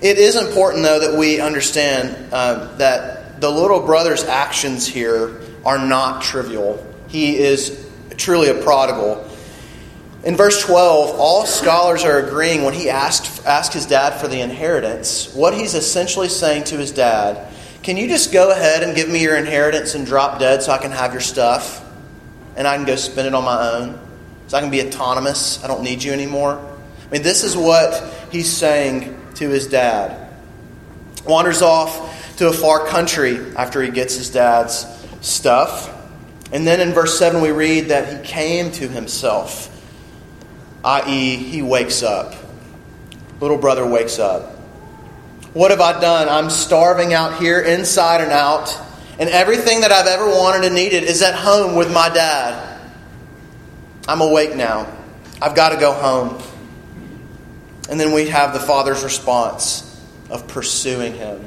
It 0.02 0.20
is 0.20 0.36
important, 0.36 0.84
though, 0.84 1.00
that 1.00 1.18
we 1.18 1.40
understand 1.40 2.32
uh, 2.32 2.76
that 2.78 3.42
the 3.42 3.50
little 3.50 3.82
brother's 3.82 4.24
actions 4.24 4.88
here 4.88 5.42
are 5.66 5.80
not 5.80 6.22
trivial. 6.22 6.86
He 7.08 7.38
is 7.38 7.90
truly 8.16 8.50
a 8.50 8.62
prodigal. 8.62 9.28
In 10.24 10.36
verse 10.36 10.64
12, 10.64 11.20
all 11.20 11.46
scholars 11.46 12.04
are 12.04 12.20
agreeing 12.20 12.64
when 12.64 12.74
he 12.74 12.90
asked, 12.90 13.46
asked 13.46 13.74
his 13.74 13.86
dad 13.86 14.20
for 14.20 14.28
the 14.28 14.42
inheritance, 14.42 15.34
what 15.34 15.54
he's 15.54 15.74
essentially 15.74 16.30
saying 16.30 16.66
to 16.66 16.78
his 16.78 16.92
dad, 16.92 17.52
can 17.82 17.98
you 17.98 18.08
just 18.08 18.32
go 18.32 18.52
ahead 18.52 18.84
and 18.84 18.96
give 18.96 19.10
me 19.10 19.22
your 19.22 19.38
inheritance 19.38 19.96
and 19.96 20.06
drop 20.06 20.40
dead 20.40 20.62
so 20.62 20.72
I 20.72 20.78
can 20.78 20.92
have 20.92 21.14
your 21.14 21.22
stuff 21.22 21.84
and 22.56 22.68
I 22.68 22.76
can 22.76 22.86
go 22.86 22.96
spend 22.96 23.28
it 23.28 23.34
on 23.34 23.46
my 23.46 23.72
own? 23.72 24.00
So 24.48 24.58
I 24.58 24.62
can 24.62 24.70
be 24.70 24.82
autonomous. 24.82 25.64
I 25.64 25.68
don't 25.68 25.84
need 25.84 26.04
you 26.04 26.12
anymore. 26.12 26.60
I 27.08 27.12
mean, 27.12 27.22
this 27.22 27.44
is 27.44 27.56
what 27.56 28.14
he's 28.32 28.52
saying 28.52 29.18
to 29.38 29.50
his 29.50 29.68
dad. 29.68 30.30
Wanders 31.26 31.62
off 31.62 32.36
to 32.38 32.48
a 32.48 32.54
far 32.54 32.88
country 32.88 33.38
after 33.56 33.82
he 33.82 33.90
gets 33.90 34.16
his 34.16 34.30
dad's 34.30 34.86
stuff. 35.22 35.94
And 36.52 36.66
then 36.66 36.80
in 36.80 36.94
verse 36.94 37.18
7, 37.18 37.42
we 37.42 37.52
read 37.52 37.86
that 37.90 38.22
he 38.22 38.28
came 38.28 38.72
to 38.74 38.88
himself 38.88 39.74
i.e., 40.88 41.36
he 41.36 41.62
wakes 41.62 42.02
up. 42.02 42.34
Little 43.42 43.58
brother 43.58 43.86
wakes 43.86 44.20
up. 44.20 44.52
What 45.54 45.72
have 45.72 45.82
I 45.82 46.00
done? 46.00 46.30
I'm 46.30 46.50
starving 46.50 47.14
out 47.14 47.40
here, 47.40 47.60
inside 47.60 48.22
and 48.22 48.32
out, 48.32 48.76
and 49.20 49.30
everything 49.30 49.82
that 49.82 49.92
I've 49.92 50.08
ever 50.08 50.28
wanted 50.28 50.66
and 50.66 50.76
needed 50.76 51.04
is 51.04 51.22
at 51.22 51.36
home 51.36 51.76
with 51.76 51.92
my 51.94 52.10
dad. 52.10 52.80
I'm 54.08 54.22
awake 54.22 54.56
now. 54.56 54.88
I've 55.42 55.56
got 55.56 55.70
to 55.70 55.78
go 55.78 55.92
home. 55.92 56.42
And 57.90 58.00
then 58.00 58.12
we 58.14 58.28
have 58.30 58.54
the 58.54 58.60
father's 58.60 59.04
response 59.04 59.84
of 60.30 60.48
pursuing 60.48 61.14
him, 61.14 61.44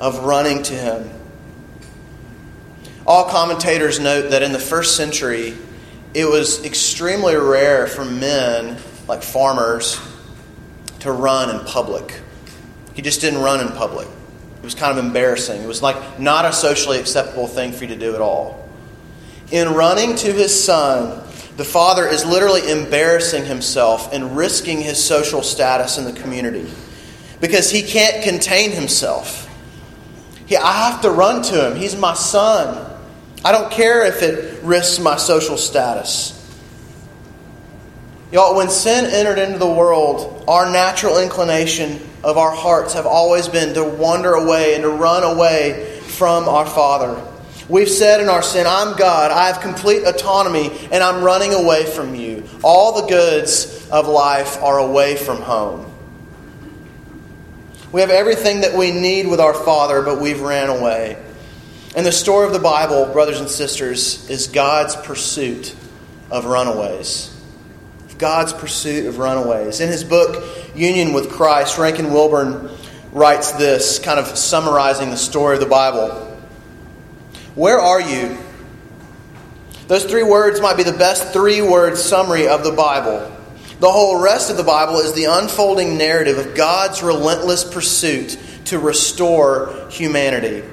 of 0.00 0.20
running 0.20 0.62
to 0.62 0.74
him. 0.74 1.10
All 3.06 3.28
commentators 3.28 4.00
note 4.00 4.30
that 4.30 4.42
in 4.42 4.52
the 4.52 4.58
first 4.58 4.96
century, 4.96 5.54
it 6.14 6.24
was 6.24 6.64
extremely 6.64 7.34
rare 7.34 7.86
for 7.86 8.04
men, 8.04 8.78
like 9.06 9.22
farmers, 9.22 10.00
to 11.00 11.12
run 11.12 11.50
in 11.50 11.66
public. 11.66 12.20
He 12.94 13.02
just 13.02 13.20
didn't 13.20 13.40
run 13.40 13.60
in 13.60 13.68
public. 13.72 14.08
It 14.56 14.64
was 14.64 14.74
kind 14.74 14.96
of 14.96 15.04
embarrassing. 15.04 15.62
It 15.62 15.66
was 15.66 15.82
like 15.82 16.18
not 16.18 16.46
a 16.46 16.52
socially 16.52 16.98
acceptable 16.98 17.46
thing 17.46 17.72
for 17.72 17.84
you 17.84 17.88
to 17.88 17.96
do 17.96 18.14
at 18.14 18.22
all. 18.22 18.66
In 19.50 19.74
running 19.74 20.16
to 20.16 20.32
his 20.32 20.64
son, 20.64 21.22
the 21.56 21.64
father 21.64 22.06
is 22.06 22.24
literally 22.24 22.68
embarrassing 22.70 23.44
himself 23.44 24.12
and 24.12 24.36
risking 24.36 24.80
his 24.80 25.02
social 25.02 25.42
status 25.42 25.98
in 25.98 26.04
the 26.04 26.12
community 26.12 26.68
because 27.40 27.70
he 27.70 27.82
can't 27.82 28.24
contain 28.24 28.72
himself. 28.72 29.48
He, 30.46 30.56
I 30.56 30.90
have 30.90 31.02
to 31.02 31.10
run 31.10 31.42
to 31.42 31.70
him. 31.70 31.76
He's 31.76 31.96
my 31.96 32.14
son. 32.14 32.90
I 33.44 33.52
don't 33.52 33.70
care 33.70 34.04
if 34.04 34.22
it 34.22 34.62
risks 34.64 34.98
my 34.98 35.16
social 35.16 35.56
status. 35.56 36.32
Y'all, 38.32 38.56
when 38.56 38.68
sin 38.68 39.04
entered 39.04 39.38
into 39.38 39.58
the 39.58 39.70
world, 39.70 40.44
our 40.48 40.70
natural 40.70 41.18
inclination 41.18 42.00
of 42.24 42.36
our 42.36 42.50
hearts 42.50 42.94
have 42.94 43.06
always 43.06 43.48
been 43.48 43.74
to 43.74 43.84
wander 43.84 44.32
away 44.32 44.74
and 44.74 44.82
to 44.82 44.88
run 44.88 45.22
away 45.22 46.00
from 46.00 46.48
our 46.48 46.66
Father. 46.66 47.22
We've 47.68 47.88
said 47.88 48.20
in 48.20 48.28
our 48.28 48.42
sin, 48.42 48.66
I'm 48.68 48.96
God, 48.96 49.30
I 49.30 49.46
have 49.46 49.60
complete 49.60 50.04
autonomy, 50.04 50.70
and 50.92 51.02
I'm 51.02 51.24
running 51.24 51.54
away 51.54 51.86
from 51.86 52.14
you. 52.14 52.44
All 52.62 53.00
the 53.00 53.08
goods 53.08 53.88
of 53.90 54.06
life 54.06 54.62
are 54.62 54.78
away 54.78 55.16
from 55.16 55.38
home. 55.38 55.90
We 57.90 58.00
have 58.00 58.10
everything 58.10 58.62
that 58.62 58.76
we 58.76 58.90
need 58.90 59.28
with 59.28 59.40
our 59.40 59.54
Father, 59.54 60.02
but 60.02 60.20
we've 60.20 60.40
ran 60.40 60.68
away. 60.68 61.16
And 61.96 62.04
the 62.04 62.12
story 62.12 62.46
of 62.46 62.52
the 62.52 62.58
Bible, 62.58 63.06
brothers 63.12 63.40
and 63.40 63.48
sisters, 63.48 64.28
is 64.28 64.48
God's 64.48 64.96
pursuit 64.96 65.74
of 66.30 66.44
runaways. 66.44 67.30
God's 68.18 68.52
pursuit 68.52 69.06
of 69.06 69.18
runaways. 69.18 69.80
In 69.80 69.88
his 69.88 70.04
book, 70.04 70.44
Union 70.74 71.12
with 71.12 71.30
Christ, 71.30 71.78
Rankin 71.78 72.12
Wilbourne 72.12 72.68
writes 73.12 73.52
this, 73.52 74.00
kind 74.00 74.18
of 74.18 74.26
summarizing 74.36 75.10
the 75.10 75.16
story 75.16 75.54
of 75.54 75.60
the 75.60 75.66
Bible. 75.66 76.33
Where 77.54 77.78
are 77.78 78.00
you? 78.00 78.36
Those 79.86 80.04
three 80.04 80.22
words 80.22 80.60
might 80.60 80.76
be 80.76 80.82
the 80.82 80.92
best 80.92 81.32
three 81.32 81.62
word 81.62 81.96
summary 81.96 82.48
of 82.48 82.64
the 82.64 82.72
Bible. 82.72 83.30
The 83.80 83.90
whole 83.90 84.20
rest 84.20 84.50
of 84.50 84.56
the 84.56 84.64
Bible 84.64 84.98
is 84.98 85.12
the 85.12 85.24
unfolding 85.24 85.98
narrative 85.98 86.38
of 86.38 86.54
God's 86.54 87.02
relentless 87.02 87.62
pursuit 87.62 88.38
to 88.66 88.78
restore 88.78 89.88
humanity. 89.90 90.66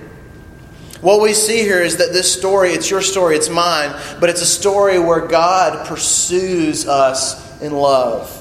What 1.01 1.21
we 1.21 1.33
see 1.33 1.63
here 1.63 1.81
is 1.81 1.97
that 1.97 2.13
this 2.13 2.31
story, 2.31 2.69
it's 2.69 2.89
your 2.89 3.01
story, 3.01 3.35
it's 3.35 3.49
mine, 3.49 3.99
but 4.19 4.29
it's 4.29 4.41
a 4.41 4.45
story 4.45 4.97
where 4.97 5.27
God 5.27 5.87
pursues 5.87 6.87
us 6.87 7.61
in 7.61 7.73
love. 7.73 8.40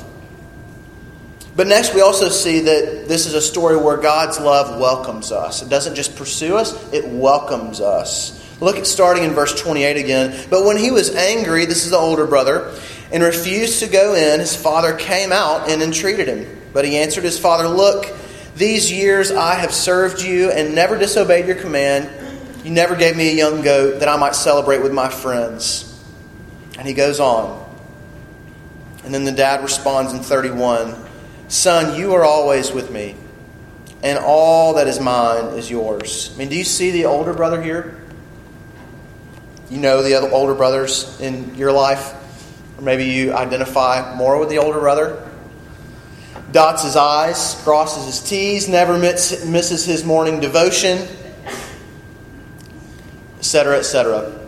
But 1.56 1.66
next, 1.66 1.94
we 1.94 2.00
also 2.00 2.28
see 2.28 2.60
that 2.60 3.08
this 3.08 3.26
is 3.26 3.34
a 3.34 3.42
story 3.42 3.76
where 3.76 3.96
God's 3.96 4.38
love 4.38 4.78
welcomes 4.80 5.32
us. 5.32 5.62
It 5.62 5.68
doesn't 5.68 5.94
just 5.94 6.16
pursue 6.16 6.56
us, 6.56 6.92
it 6.92 7.06
welcomes 7.08 7.80
us. 7.80 8.36
Look 8.60 8.76
at 8.76 8.86
starting 8.86 9.24
in 9.24 9.30
verse 9.30 9.58
28 9.60 9.96
again. 9.96 10.46
But 10.50 10.64
when 10.64 10.76
he 10.76 10.90
was 10.90 11.14
angry, 11.14 11.64
this 11.64 11.84
is 11.84 11.90
the 11.90 11.96
older 11.96 12.26
brother, 12.26 12.74
and 13.10 13.22
refused 13.22 13.80
to 13.80 13.88
go 13.88 14.14
in, 14.14 14.38
his 14.38 14.54
father 14.54 14.94
came 14.94 15.32
out 15.32 15.68
and 15.68 15.82
entreated 15.82 16.28
him. 16.28 16.60
But 16.72 16.84
he 16.84 16.98
answered 16.98 17.24
his 17.24 17.38
father, 17.38 17.66
Look, 17.66 18.06
these 18.54 18.92
years 18.92 19.32
I 19.32 19.54
have 19.54 19.72
served 19.72 20.22
you 20.22 20.50
and 20.50 20.74
never 20.74 20.98
disobeyed 20.98 21.46
your 21.46 21.56
command. 21.56 22.10
You 22.64 22.70
never 22.70 22.94
gave 22.94 23.16
me 23.16 23.30
a 23.30 23.34
young 23.34 23.62
goat 23.62 24.00
that 24.00 24.08
I 24.08 24.16
might 24.16 24.34
celebrate 24.34 24.82
with 24.82 24.92
my 24.92 25.08
friends. 25.08 25.86
And 26.78 26.86
he 26.86 26.94
goes 26.94 27.18
on. 27.18 27.58
And 29.02 29.14
then 29.14 29.24
the 29.24 29.32
dad 29.32 29.62
responds 29.62 30.12
in 30.12 30.20
31 30.20 31.09
Son, 31.50 31.98
you 31.98 32.14
are 32.14 32.22
always 32.22 32.70
with 32.70 32.92
me, 32.92 33.16
and 34.04 34.16
all 34.20 34.74
that 34.74 34.86
is 34.86 35.00
mine 35.00 35.46
is 35.58 35.68
yours. 35.68 36.30
I 36.32 36.38
mean, 36.38 36.48
do 36.48 36.56
you 36.56 36.62
see 36.62 36.92
the 36.92 37.06
older 37.06 37.34
brother 37.34 37.60
here? 37.60 38.00
You 39.68 39.78
know 39.78 40.00
the 40.04 40.14
other 40.14 40.30
older 40.30 40.54
brothers 40.54 41.20
in 41.20 41.56
your 41.56 41.72
life? 41.72 42.14
Or 42.78 42.82
maybe 42.82 43.06
you 43.06 43.32
identify 43.32 44.14
more 44.14 44.38
with 44.38 44.48
the 44.48 44.58
older 44.58 44.78
brother. 44.78 45.28
Dots 46.52 46.84
his 46.84 46.94
I's, 46.94 47.60
crosses 47.64 48.06
his 48.06 48.20
T's, 48.20 48.68
never 48.68 48.96
misses 48.96 49.84
his 49.84 50.04
morning 50.04 50.38
devotion, 50.38 51.08
etc., 53.40 53.78
etc. 53.78 54.38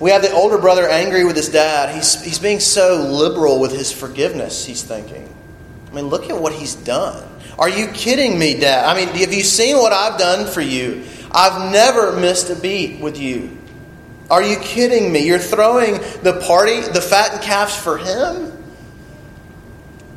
We 0.00 0.10
have 0.10 0.22
the 0.22 0.32
older 0.32 0.56
brother 0.56 0.88
angry 0.88 1.26
with 1.26 1.36
his 1.36 1.50
dad. 1.50 1.94
He's, 1.94 2.22
he's 2.24 2.38
being 2.38 2.60
so 2.60 3.06
liberal 3.10 3.60
with 3.60 3.72
his 3.72 3.92
forgiveness, 3.92 4.64
he's 4.64 4.82
thinking. 4.82 5.35
I 5.96 6.02
mean, 6.02 6.10
look 6.10 6.28
at 6.28 6.38
what 6.38 6.52
he's 6.52 6.74
done. 6.74 7.26
Are 7.58 7.70
you 7.70 7.86
kidding 7.86 8.38
me, 8.38 8.60
Dad? 8.60 8.84
I 8.84 8.94
mean, 8.94 9.08
have 9.16 9.32
you 9.32 9.42
seen 9.42 9.78
what 9.78 9.94
I've 9.94 10.18
done 10.18 10.46
for 10.46 10.60
you? 10.60 11.04
I've 11.32 11.72
never 11.72 12.12
missed 12.12 12.50
a 12.50 12.54
beat 12.54 13.00
with 13.00 13.18
you. 13.18 13.56
Are 14.28 14.42
you 14.42 14.58
kidding 14.58 15.10
me? 15.10 15.26
You're 15.26 15.38
throwing 15.38 15.94
the 16.22 16.38
party, 16.46 16.80
the 16.80 17.00
fattened 17.00 17.40
calves 17.40 17.74
for 17.74 17.96
him? 17.96 18.62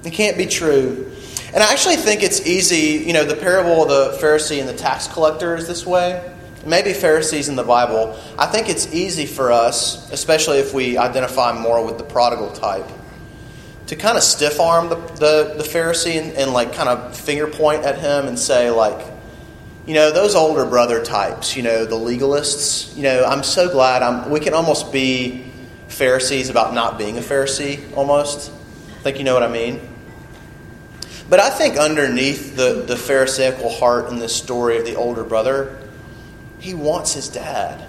It 0.04 0.12
can't 0.12 0.38
be 0.38 0.48
true. 0.48 1.14
And 1.54 1.64
I 1.64 1.72
actually 1.72 1.96
think 1.96 2.24
it's 2.24 2.46
easy, 2.46 3.06
you 3.06 3.14
know, 3.14 3.24
the 3.24 3.38
parable 3.38 3.84
of 3.84 3.88
the 3.88 4.18
Pharisee 4.22 4.60
and 4.60 4.68
the 4.68 4.74
tax 4.74 5.08
collector 5.08 5.56
is 5.56 5.66
this 5.66 5.86
way. 5.86 6.30
Maybe 6.66 6.92
Pharisees 6.92 7.48
in 7.48 7.56
the 7.56 7.64
Bible. 7.64 8.20
I 8.38 8.48
think 8.48 8.68
it's 8.68 8.94
easy 8.94 9.26
for 9.26 9.54
us, 9.54 10.12
especially 10.12 10.58
if 10.58 10.74
we 10.74 10.98
identify 10.98 11.58
more 11.58 11.86
with 11.86 11.98
the 11.98 12.04
prodigal 12.04 12.52
type, 12.52 12.86
to 13.90 13.96
kind 13.96 14.18
of 14.18 14.24
stiff 14.24 14.60
arm 14.60 14.88
the, 14.88 14.96
the, 14.96 15.56
the 15.58 15.64
Pharisee 15.64 16.22
and, 16.22 16.34
and 16.34 16.54
like 16.54 16.74
kind 16.74 16.88
of 16.88 17.18
finger 17.18 17.48
point 17.48 17.84
at 17.86 17.98
him 17.98 18.28
and 18.28 18.38
say, 18.38 18.70
like, 18.70 19.04
you 19.88 19.96
know, 19.96 20.12
those 20.12 20.36
older 20.36 20.64
brother 20.64 21.04
types, 21.04 21.58
you 21.58 21.64
know, 21.64 21.86
the 21.86 21.96
legalists, 21.96 22.96
you 22.96 23.02
know, 23.02 23.26
I'm 23.26 23.42
so 23.42 23.68
glad 23.68 24.04
I'm, 24.04 24.30
we 24.30 24.42
can 24.42 24.54
almost 24.54 24.94
be 24.94 25.52
Pharisees 25.88 26.52
about 26.52 26.76
not 26.76 27.00
being 27.00 27.18
a 27.18 27.22
Pharisee, 27.22 27.82
almost. 27.98 28.52
I 29.00 29.02
think 29.02 29.18
you 29.18 29.24
know 29.24 29.34
what 29.34 29.42
I 29.42 29.48
mean. 29.48 29.82
But 31.28 31.40
I 31.40 31.50
think 31.50 31.76
underneath 31.76 32.56
the, 32.56 32.84
the 32.86 32.96
Pharisaical 32.96 33.72
heart 33.72 34.12
in 34.12 34.20
this 34.20 34.36
story 34.36 34.78
of 34.78 34.86
the 34.86 34.98
older 34.98 35.24
brother, 35.24 35.82
he 36.60 36.76
wants 36.76 37.14
his 37.14 37.28
dad. 37.28 37.84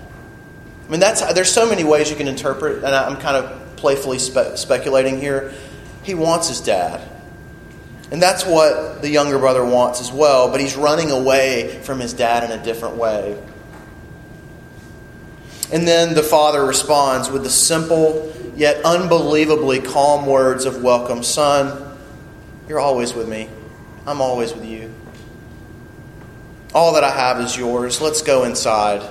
I 0.86 0.90
mean, 0.90 1.00
that's 1.00 1.20
there's 1.34 1.52
so 1.52 1.68
many 1.68 1.84
ways 1.84 2.08
you 2.08 2.16
can 2.16 2.26
interpret, 2.26 2.84
and 2.84 2.94
I'm 2.94 3.18
kind 3.18 3.36
of 3.36 3.76
playfully 3.76 4.18
spe- 4.18 4.56
speculating 4.56 5.20
here. 5.20 5.52
He 6.02 6.14
wants 6.14 6.48
his 6.48 6.60
dad. 6.60 7.06
And 8.10 8.20
that's 8.20 8.44
what 8.44 9.02
the 9.02 9.08
younger 9.08 9.38
brother 9.38 9.64
wants 9.64 10.00
as 10.00 10.10
well, 10.10 10.50
but 10.50 10.60
he's 10.60 10.76
running 10.76 11.10
away 11.10 11.80
from 11.82 12.00
his 12.00 12.12
dad 12.12 12.42
in 12.42 12.58
a 12.58 12.62
different 12.62 12.96
way. 12.96 13.40
And 15.72 15.86
then 15.86 16.14
the 16.14 16.22
father 16.22 16.64
responds 16.64 17.30
with 17.30 17.44
the 17.44 17.50
simple 17.50 18.32
yet 18.56 18.84
unbelievably 18.84 19.82
calm 19.82 20.26
words 20.26 20.64
of 20.64 20.82
welcome 20.82 21.22
Son, 21.22 21.96
you're 22.68 22.80
always 22.80 23.14
with 23.14 23.28
me. 23.28 23.48
I'm 24.06 24.20
always 24.20 24.52
with 24.52 24.64
you. 24.64 24.92
All 26.74 26.94
that 26.94 27.04
I 27.04 27.10
have 27.10 27.40
is 27.40 27.56
yours. 27.56 28.00
Let's 28.00 28.22
go 28.22 28.44
inside, 28.44 29.08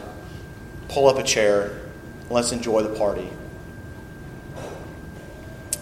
pull 0.89 1.07
up 1.07 1.17
a 1.17 1.23
chair, 1.23 1.79
let's 2.29 2.51
enjoy 2.51 2.83
the 2.83 2.97
party 2.97 3.29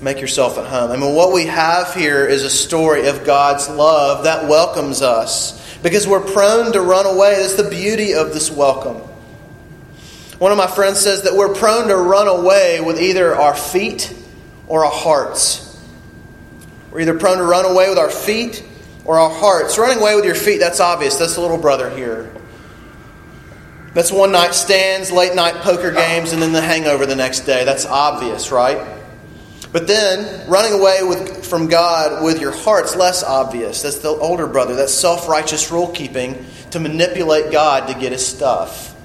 make 0.02 0.22
yourself 0.22 0.58
at 0.58 0.66
home. 0.66 0.92
I 0.92 0.98
mean, 0.98 1.16
what 1.16 1.34
we 1.34 1.46
have 1.46 1.94
here 1.94 2.26
is 2.26 2.44
a 2.44 2.50
story 2.50 3.08
of 3.08 3.26
God's 3.26 3.70
love 3.70 4.26
that 4.26 4.48
welcomes 4.48 5.02
us 5.02 5.80
because 5.82 6.08
we're 6.08 6.22
prone 6.22 6.72
to 6.74 6.82
run 6.82 7.06
away. 7.06 7.36
That's 7.36 7.56
the 7.56 7.70
beauty 7.70 8.14
of 8.14 8.34
this 8.34 8.52
welcome. 8.52 8.98
One 10.40 10.52
of 10.52 10.58
my 10.58 10.68
friends 10.68 11.00
says 11.00 11.24
that 11.24 11.34
we're 11.34 11.56
prone 11.56 11.88
to 11.88 11.96
run 11.98 12.28
away 12.28 12.80
with 12.80 13.02
either 13.02 13.36
our 13.36 13.56
feet 13.56 14.14
or 14.68 14.86
our 14.86 14.92
hearts. 14.92 15.64
We're 16.92 17.02
either 17.02 17.18
prone 17.18 17.38
to 17.38 17.44
run 17.44 17.66
away 17.66 17.90
with 17.90 17.98
our 17.98 18.10
feet 18.10 18.64
or 19.04 19.20
our 19.20 19.32
hearts. 19.32 19.78
Running 19.80 20.00
away 20.00 20.16
with 20.16 20.26
your 20.26 20.36
feet, 20.36 20.60
that's 20.60 20.80
obvious. 20.80 21.16
That's 21.16 21.36
the 21.36 21.42
little 21.42 21.58
brother 21.58 21.90
here. 21.90 22.32
That's 23.94 24.12
one 24.12 24.32
night 24.32 24.54
stands, 24.54 25.12
late 25.12 25.34
night 25.34 25.56
poker 25.56 25.92
games, 25.92 26.34
and 26.34 26.42
then 26.42 26.52
the 26.52 26.62
hangover 26.62 27.08
the 27.08 27.16
next 27.16 27.42
day. 27.42 27.66
That's 27.66 27.86
obvious, 27.86 28.52
right? 28.52 28.97
But 29.72 29.88
then, 29.88 30.50
running 30.50 30.74
away 30.74 31.04
with, 31.04 31.46
from 31.46 31.68
God 31.68 32.24
with 32.24 32.40
your 32.40 32.52
heart's 32.52 32.96
less 32.96 33.24
obvious. 33.24 33.82
That's 33.82 34.00
the 34.00 34.10
older 34.10 34.48
brother. 34.48 34.76
That's 34.76 34.94
self 34.94 35.28
righteous 35.28 35.72
rule 35.72 35.88
keeping 35.90 36.46
to 36.72 36.80
manipulate 36.80 37.52
God 37.52 37.88
to 37.88 38.00
get 38.00 38.12
his 38.12 38.26
stuff. 38.26 38.96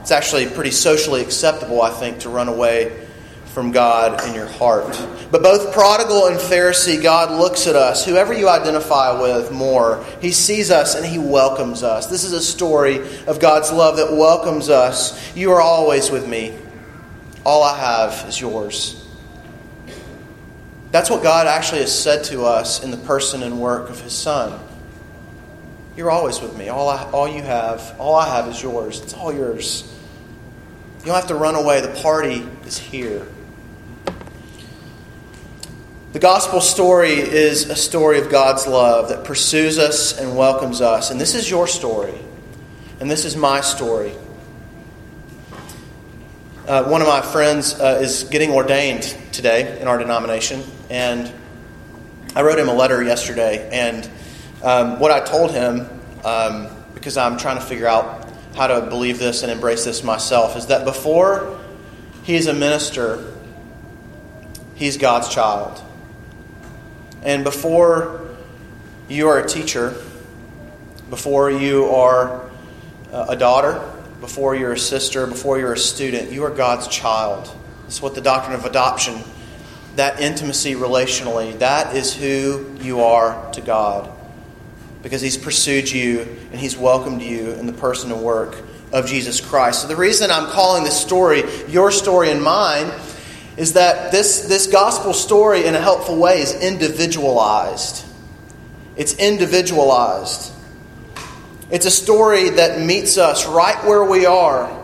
It's 0.00 0.10
actually 0.10 0.46
pretty 0.46 0.70
socially 0.70 1.20
acceptable, 1.20 1.82
I 1.82 1.90
think, 1.90 2.20
to 2.20 2.30
run 2.30 2.48
away 2.48 3.06
from 3.58 3.72
God 3.72 4.26
in 4.28 4.34
your 4.34 4.46
heart. 4.46 4.86
But 5.30 5.42
both 5.42 5.72
prodigal 5.72 6.26
and 6.26 6.38
Pharisee, 6.38 7.02
God 7.02 7.30
looks 7.30 7.66
at 7.66 7.76
us, 7.76 8.04
whoever 8.04 8.32
you 8.32 8.48
identify 8.48 9.20
with 9.20 9.50
more. 9.50 10.04
He 10.20 10.32
sees 10.32 10.70
us 10.70 10.94
and 10.94 11.04
He 11.04 11.18
welcomes 11.18 11.82
us. 11.82 12.06
This 12.06 12.24
is 12.24 12.32
a 12.32 12.40
story 12.40 13.00
of 13.26 13.40
God's 13.40 13.72
love 13.72 13.96
that 13.96 14.12
welcomes 14.12 14.68
us. 14.68 15.36
You 15.36 15.52
are 15.52 15.60
always 15.60 16.10
with 16.10 16.28
me. 16.28 16.56
All 17.44 17.62
I 17.62 17.76
have 17.78 18.28
is 18.28 18.40
yours. 18.40 18.97
That's 20.90 21.10
what 21.10 21.22
God 21.22 21.46
actually 21.46 21.80
has 21.80 21.96
said 21.96 22.24
to 22.24 22.44
us 22.44 22.82
in 22.82 22.90
the 22.90 22.96
person 22.96 23.42
and 23.42 23.60
work 23.60 23.90
of 23.90 24.00
His 24.00 24.14
Son. 24.14 24.58
You're 25.96 26.10
always 26.10 26.40
with 26.40 26.56
me. 26.56 26.68
All, 26.68 26.88
I, 26.88 27.10
all 27.10 27.28
you 27.28 27.42
have, 27.42 27.96
all 27.98 28.14
I 28.14 28.28
have 28.28 28.48
is 28.48 28.62
yours. 28.62 29.00
It's 29.02 29.14
all 29.14 29.32
yours. 29.32 29.92
You 31.00 31.06
don't 31.06 31.16
have 31.16 31.26
to 31.26 31.34
run 31.34 31.56
away. 31.56 31.80
The 31.80 32.00
party 32.02 32.46
is 32.64 32.78
here. 32.78 33.26
The 36.12 36.20
gospel 36.20 36.60
story 36.60 37.12
is 37.12 37.68
a 37.68 37.76
story 37.76 38.18
of 38.18 38.30
God's 38.30 38.66
love 38.66 39.10
that 39.10 39.24
pursues 39.24 39.78
us 39.78 40.18
and 40.18 40.36
welcomes 40.36 40.80
us. 40.80 41.10
And 41.10 41.20
this 41.20 41.34
is 41.34 41.50
your 41.50 41.66
story. 41.66 42.14
And 43.00 43.10
this 43.10 43.24
is 43.24 43.36
my 43.36 43.60
story. 43.60 44.14
Uh, 46.66 46.84
one 46.84 47.02
of 47.02 47.08
my 47.08 47.20
friends 47.20 47.74
uh, 47.78 47.98
is 48.02 48.24
getting 48.24 48.50
ordained 48.50 49.02
today 49.32 49.80
in 49.80 49.88
our 49.88 49.98
denomination, 49.98 50.62
and 50.90 51.32
I 52.34 52.42
wrote 52.42 52.58
him 52.58 52.68
a 52.68 52.74
letter 52.74 53.02
yesterday. 53.02 53.68
And 53.72 54.08
um, 54.62 54.98
what 55.00 55.10
I 55.10 55.20
told 55.20 55.50
him, 55.50 55.88
um, 56.24 56.68
because 56.94 57.16
I'm 57.16 57.36
trying 57.36 57.58
to 57.58 57.64
figure 57.64 57.86
out 57.86 58.28
how 58.54 58.66
to 58.66 58.82
believe 58.82 59.18
this 59.18 59.42
and 59.42 59.52
embrace 59.52 59.84
this 59.84 60.02
myself, 60.02 60.56
is 60.56 60.66
that 60.66 60.84
before 60.84 61.58
he 62.24 62.34
is 62.34 62.46
a 62.46 62.54
minister, 62.54 63.32
he's 64.74 64.96
God's 64.96 65.28
child. 65.28 65.82
And 67.22 67.44
before 67.44 68.28
you 69.08 69.28
are 69.28 69.38
a 69.38 69.48
teacher, 69.48 69.96
before 71.10 71.50
you 71.50 71.86
are 71.86 72.48
a 73.12 73.36
daughter, 73.36 73.80
before 74.20 74.54
you're 74.54 74.72
a 74.72 74.78
sister, 74.78 75.26
before 75.26 75.58
you're 75.58 75.72
a 75.72 75.78
student, 75.78 76.32
you 76.32 76.44
are 76.44 76.50
God's 76.50 76.88
child. 76.88 77.50
It's 77.86 78.02
what 78.02 78.14
the 78.14 78.20
doctrine 78.20 78.54
of 78.54 78.64
adoption, 78.64 79.22
that 79.98 80.20
intimacy 80.20 80.74
relationally, 80.74 81.58
that 81.58 81.96
is 81.96 82.14
who 82.14 82.72
you 82.80 83.02
are 83.02 83.50
to 83.50 83.60
God. 83.60 84.08
Because 85.02 85.20
He's 85.20 85.36
pursued 85.36 85.90
you 85.90 86.20
and 86.52 86.60
He's 86.60 86.76
welcomed 86.76 87.20
you 87.20 87.50
in 87.52 87.66
the 87.66 87.72
person 87.72 88.12
and 88.12 88.22
work 88.22 88.56
of 88.92 89.06
Jesus 89.06 89.40
Christ. 89.40 89.82
So 89.82 89.88
the 89.88 89.96
reason 89.96 90.30
I'm 90.30 90.50
calling 90.50 90.84
this 90.84 90.98
story 90.98 91.42
your 91.66 91.90
story 91.90 92.30
and 92.30 92.40
mine 92.40 92.92
is 93.56 93.72
that 93.72 94.12
this, 94.12 94.42
this 94.42 94.68
gospel 94.68 95.12
story, 95.12 95.66
in 95.66 95.74
a 95.74 95.80
helpful 95.80 96.16
way, 96.16 96.42
is 96.42 96.54
individualized. 96.62 98.06
It's 98.96 99.14
individualized. 99.14 100.52
It's 101.72 101.86
a 101.86 101.90
story 101.90 102.50
that 102.50 102.80
meets 102.80 103.18
us 103.18 103.48
right 103.48 103.84
where 103.84 104.04
we 104.04 104.26
are 104.26 104.77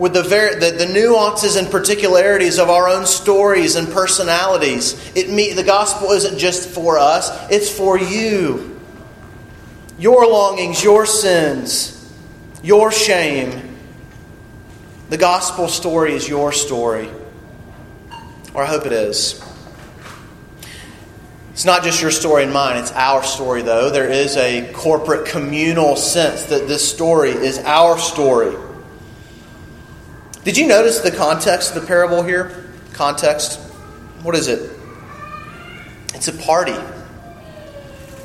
with 0.00 0.14
the, 0.14 0.22
very, 0.22 0.54
the, 0.54 0.70
the, 0.70 0.86
nuances 0.86 1.56
and 1.56 1.70
particularities 1.70 2.58
of 2.58 2.70
our 2.70 2.88
own 2.88 3.04
stories 3.04 3.76
and 3.76 3.86
personalities. 3.92 4.94
It 5.14 5.28
meet, 5.28 5.56
the 5.56 5.62
gospel 5.62 6.12
isn't 6.12 6.38
just 6.38 6.70
for 6.70 6.98
us, 6.98 7.30
it's 7.50 7.70
for 7.70 7.98
you. 7.98 8.80
Your 9.98 10.26
longings, 10.26 10.82
your 10.82 11.04
sins, 11.04 12.10
your 12.62 12.90
shame. 12.90 13.76
The 15.10 15.18
gospel 15.18 15.68
story 15.68 16.14
is 16.14 16.26
your 16.26 16.50
story. 16.52 17.10
Or 18.54 18.62
I 18.62 18.66
hope 18.66 18.86
it 18.86 18.92
is. 18.92 19.44
It's 21.52 21.66
not 21.66 21.84
just 21.84 22.00
your 22.00 22.10
story 22.10 22.44
and 22.44 22.54
mine, 22.54 22.78
it's 22.78 22.92
our 22.92 23.22
story, 23.22 23.60
though. 23.60 23.90
There 23.90 24.08
is 24.08 24.38
a 24.38 24.72
corporate 24.72 25.28
communal 25.28 25.94
sense 25.96 26.44
that 26.44 26.68
this 26.68 26.90
story 26.90 27.32
is 27.32 27.58
our 27.58 27.98
story. 27.98 28.56
Did 30.44 30.56
you 30.56 30.66
notice 30.66 31.00
the 31.00 31.10
context 31.10 31.74
of 31.74 31.82
the 31.82 31.86
parable 31.86 32.22
here? 32.22 32.70
Context? 32.92 33.58
What 34.22 34.34
is 34.34 34.48
it? 34.48 34.70
It's 36.14 36.28
a 36.28 36.32
party. 36.32 36.76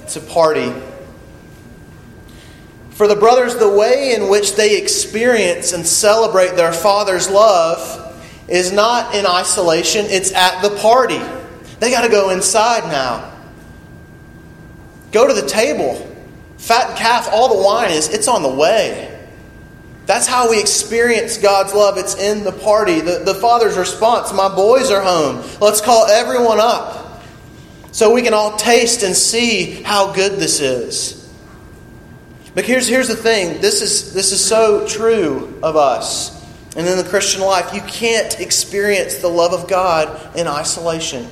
It's 0.04 0.16
a 0.16 0.22
party. 0.22 0.74
For 2.92 3.08
the 3.08 3.16
brothers, 3.16 3.58
the 3.58 3.70
way 3.70 4.14
in 4.16 4.30
which 4.30 4.56
they 4.56 4.78
experience 4.78 5.74
and 5.74 5.86
celebrate 5.86 6.56
their 6.56 6.72
father's 6.72 7.30
love 7.30 8.02
is 8.48 8.72
not 8.72 9.14
in 9.14 9.26
isolation, 9.26 10.06
it's 10.08 10.32
at 10.32 10.62
the 10.62 10.78
party. 10.78 11.20
They 11.80 11.92
got 11.92 12.02
to 12.02 12.10
go 12.10 12.30
inside 12.30 12.86
now. 12.86 13.34
Go 15.12 15.28
to 15.28 15.34
the 15.34 15.48
table. 15.48 15.96
Fat 16.58 16.98
calf, 16.98 17.28
all 17.32 17.58
the 17.58 17.62
wine 17.62 17.92
is, 17.92 18.08
it's 18.08 18.30
on 18.30 18.44
the 18.44 18.50
way. 18.50 19.15
That's 20.06 20.28
how 20.28 20.50
we 20.50 20.60
experience 20.60 21.38
God's 21.38 21.74
love. 21.74 21.98
It's 21.98 22.16
in 22.16 22.44
the 22.44 22.52
party. 22.52 23.00
The, 23.02 23.20
the 23.26 23.34
father's 23.36 23.78
response 23.78 24.32
My 24.34 24.54
boys 24.54 24.92
are 24.92 25.02
home. 25.02 25.44
Let's 25.60 25.82
call 25.82 26.06
everyone 26.06 26.60
up 26.60 27.24
so 27.92 28.14
we 28.14 28.22
can 28.22 28.34
all 28.34 28.56
taste 28.58 29.04
and 29.04 29.16
see 29.16 29.82
how 29.84 30.14
good 30.14 30.34
this 30.34 30.60
is. 30.60 31.22
But 32.54 32.66
here's, 32.66 32.88
here's 32.88 33.08
the 33.08 33.16
thing 33.16 33.62
this 33.62 33.82
is, 33.82 34.14
this 34.14 34.32
is 34.32 34.44
so 34.44 34.88
true 34.88 35.58
of 35.64 35.76
us. 35.76 36.34
And 36.76 36.86
in 36.86 36.98
the 36.98 37.04
Christian 37.06 37.42
life, 37.42 37.74
you 37.74 37.82
can't 37.82 38.40
experience 38.40 39.16
the 39.16 39.30
love 39.30 39.54
of 39.54 39.70
God 39.70 40.36
in 40.36 40.46
isolation. 40.46 41.28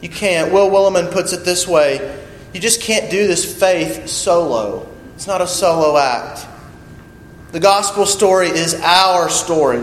You 0.00 0.08
can't. 0.08 0.52
Will 0.52 0.70
Willimon 0.70 1.12
puts 1.12 1.32
it 1.32 1.44
this 1.44 1.66
way 1.66 2.20
you 2.52 2.60
just 2.60 2.80
can't 2.80 3.10
do 3.10 3.26
this 3.26 3.58
faith 3.58 4.08
solo. 4.08 4.88
It's 5.16 5.26
not 5.26 5.40
a 5.40 5.46
solo 5.46 5.96
act. 5.96 6.46
The 7.54 7.60
gospel 7.60 8.04
story 8.04 8.48
is 8.48 8.74
our 8.82 9.30
story. 9.30 9.78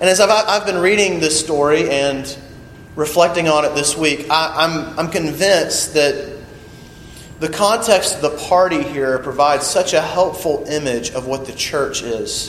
And 0.00 0.08
as 0.08 0.18
I've, 0.18 0.30
I've 0.30 0.64
been 0.64 0.78
reading 0.78 1.20
this 1.20 1.38
story 1.38 1.90
and 1.90 2.38
reflecting 2.96 3.48
on 3.48 3.66
it 3.66 3.74
this 3.74 3.94
week, 3.94 4.30
I, 4.30 4.64
I'm, 4.64 4.98
I'm 4.98 5.10
convinced 5.10 5.92
that 5.92 6.38
the 7.40 7.50
context 7.50 8.14
of 8.14 8.22
the 8.22 8.30
party 8.48 8.82
here 8.82 9.18
provides 9.18 9.66
such 9.66 9.92
a 9.92 10.00
helpful 10.00 10.64
image 10.70 11.10
of 11.10 11.26
what 11.26 11.44
the 11.44 11.52
church 11.52 12.02
is. 12.02 12.48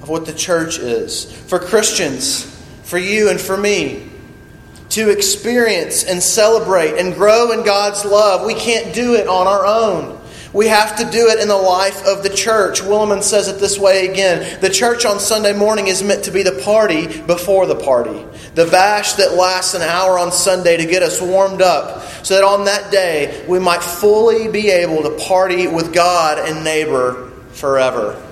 Of 0.00 0.08
what 0.08 0.24
the 0.24 0.34
church 0.34 0.78
is. 0.78 1.24
For 1.24 1.58
Christians, 1.58 2.44
for 2.84 2.96
you 2.96 3.28
and 3.28 3.40
for 3.40 3.56
me, 3.56 4.08
to 4.90 5.10
experience 5.10 6.04
and 6.04 6.22
celebrate 6.22 6.96
and 6.96 7.12
grow 7.12 7.50
in 7.50 7.64
God's 7.64 8.04
love, 8.04 8.46
we 8.46 8.54
can't 8.54 8.94
do 8.94 9.16
it 9.16 9.26
on 9.26 9.48
our 9.48 9.66
own. 9.66 10.13
We 10.54 10.68
have 10.68 10.96
to 10.98 11.10
do 11.10 11.28
it 11.28 11.40
in 11.40 11.48
the 11.48 11.56
life 11.56 12.06
of 12.06 12.22
the 12.22 12.30
church. 12.30 12.80
Willimon 12.80 13.24
says 13.24 13.48
it 13.48 13.58
this 13.58 13.76
way 13.76 14.06
again 14.06 14.60
The 14.60 14.70
church 14.70 15.04
on 15.04 15.18
Sunday 15.18 15.52
morning 15.52 15.88
is 15.88 16.02
meant 16.02 16.24
to 16.24 16.30
be 16.30 16.44
the 16.44 16.62
party 16.62 17.20
before 17.22 17.66
the 17.66 17.74
party, 17.74 18.24
the 18.54 18.66
bash 18.66 19.14
that 19.14 19.34
lasts 19.34 19.74
an 19.74 19.82
hour 19.82 20.16
on 20.16 20.30
Sunday 20.30 20.76
to 20.76 20.86
get 20.86 21.02
us 21.02 21.20
warmed 21.20 21.60
up, 21.60 22.02
so 22.24 22.34
that 22.34 22.44
on 22.44 22.66
that 22.66 22.92
day 22.92 23.44
we 23.48 23.58
might 23.58 23.82
fully 23.82 24.48
be 24.48 24.70
able 24.70 25.02
to 25.02 25.24
party 25.26 25.66
with 25.66 25.92
God 25.92 26.38
and 26.38 26.64
neighbor 26.64 27.32
forever. 27.50 28.22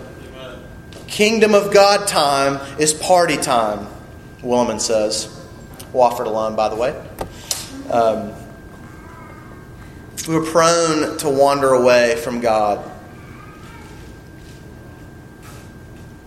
Kingdom 1.09 1.55
of 1.55 1.75
God 1.75 2.07
time 2.07 2.61
is 2.79 2.95
party 2.95 3.37
time, 3.37 3.89
Willimon 4.43 4.81
says. 4.81 5.41
Wofford 5.93 6.27
alone, 6.27 6.57
by 6.57 6.69
the 6.69 6.77
way. 6.77 6.91
Um, 7.91 8.33
we're 10.29 10.45
prone 10.45 11.17
to 11.19 11.29
wander 11.29 11.73
away 11.73 12.17
from 12.17 12.41
God. 12.41 12.91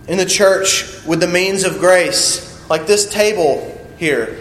In 0.08 0.18
the 0.18 0.26
church, 0.26 1.04
with 1.04 1.20
the 1.20 1.26
means 1.26 1.64
of 1.64 1.78
grace, 1.78 2.68
like 2.70 2.86
this 2.86 3.08
table 3.08 3.72
here, 3.96 4.38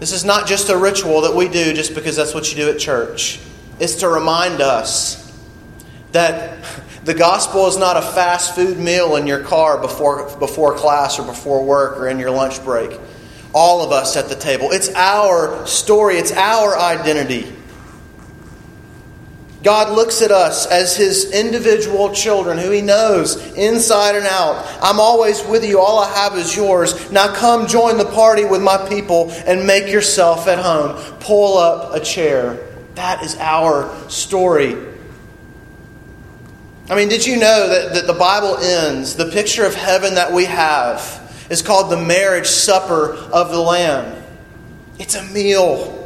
this 0.00 0.12
is 0.12 0.24
not 0.24 0.46
just 0.46 0.68
a 0.68 0.76
ritual 0.76 1.22
that 1.22 1.34
we 1.34 1.48
do 1.48 1.72
just 1.72 1.94
because 1.94 2.16
that's 2.16 2.32
what 2.32 2.50
you 2.50 2.56
do 2.56 2.70
at 2.70 2.78
church. 2.78 3.40
It's 3.80 3.96
to 3.96 4.08
remind 4.08 4.60
us 4.60 5.24
that 6.12 6.64
the 7.04 7.14
gospel 7.14 7.66
is 7.66 7.76
not 7.76 7.96
a 7.96 8.02
fast 8.02 8.54
food 8.54 8.78
meal 8.78 9.16
in 9.16 9.26
your 9.26 9.42
car 9.42 9.80
before, 9.80 10.36
before 10.38 10.74
class 10.74 11.18
or 11.18 11.26
before 11.26 11.64
work 11.64 11.98
or 11.98 12.08
in 12.08 12.18
your 12.18 12.30
lunch 12.30 12.62
break. 12.64 12.98
All 13.52 13.84
of 13.84 13.92
us 13.92 14.16
at 14.16 14.28
the 14.28 14.36
table. 14.36 14.70
It's 14.70 14.90
our 14.94 15.66
story, 15.66 16.16
it's 16.16 16.32
our 16.32 16.78
identity. 16.78 17.52
God 19.62 19.94
looks 19.94 20.22
at 20.22 20.30
us 20.30 20.66
as 20.66 20.96
His 20.96 21.32
individual 21.32 22.12
children 22.12 22.58
who 22.58 22.70
He 22.70 22.80
knows 22.80 23.36
inside 23.54 24.14
and 24.14 24.26
out. 24.26 24.64
I'm 24.80 25.00
always 25.00 25.44
with 25.44 25.64
you. 25.64 25.80
All 25.80 25.98
I 25.98 26.12
have 26.14 26.38
is 26.38 26.54
yours. 26.54 27.10
Now 27.10 27.34
come 27.34 27.66
join 27.66 27.98
the 27.98 28.04
party 28.04 28.44
with 28.44 28.62
my 28.62 28.76
people 28.88 29.30
and 29.46 29.66
make 29.66 29.90
yourself 29.90 30.46
at 30.46 30.58
home. 30.58 30.96
Pull 31.20 31.58
up 31.58 31.94
a 31.94 32.00
chair. 32.00 32.64
That 32.94 33.22
is 33.24 33.36
our 33.38 33.92
story. 34.08 34.76
I 36.90 36.94
mean, 36.94 37.08
did 37.08 37.26
you 37.26 37.36
know 37.36 37.68
that, 37.68 37.94
that 37.94 38.06
the 38.06 38.14
Bible 38.14 38.56
ends, 38.58 39.16
the 39.16 39.30
picture 39.30 39.66
of 39.66 39.74
heaven 39.74 40.14
that 40.14 40.32
we 40.32 40.46
have 40.46 41.46
is 41.50 41.62
called 41.62 41.90
the 41.90 42.02
marriage 42.02 42.46
supper 42.46 43.14
of 43.14 43.50
the 43.50 43.60
Lamb? 43.60 44.22
It's 44.98 45.14
a 45.14 45.22
meal. 45.24 45.97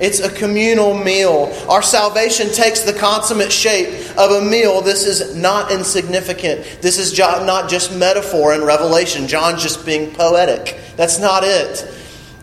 It's 0.00 0.20
a 0.20 0.30
communal 0.30 0.94
meal. 0.94 1.52
Our 1.68 1.82
salvation 1.82 2.52
takes 2.52 2.82
the 2.82 2.92
consummate 2.92 3.52
shape 3.52 4.16
of 4.16 4.30
a 4.30 4.42
meal. 4.42 4.80
This 4.80 5.04
is 5.04 5.34
not 5.34 5.72
insignificant. 5.72 6.78
This 6.80 6.98
is 6.98 7.18
not 7.18 7.68
just 7.68 7.92
metaphor 7.96 8.52
and 8.52 8.62
revelation. 8.62 9.26
John's 9.26 9.62
just 9.62 9.84
being 9.84 10.14
poetic. 10.14 10.78
That's 10.96 11.18
not 11.18 11.42
it. 11.44 11.94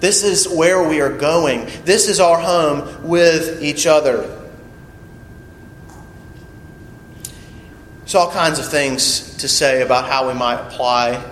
This 0.01 0.23
is 0.23 0.49
where 0.49 0.87
we 0.87 0.99
are 0.99 1.17
going. 1.17 1.69
This 1.85 2.09
is 2.09 2.19
our 2.19 2.39
home 2.39 3.07
with 3.07 3.63
each 3.63 3.87
other. 3.87 4.41
There's 7.99 8.15
all 8.15 8.31
kinds 8.31 8.59
of 8.59 8.69
things 8.69 9.37
to 9.37 9.47
say 9.47 9.81
about 9.81 10.07
how 10.07 10.27
we 10.27 10.33
might 10.33 10.59
apply 10.59 11.23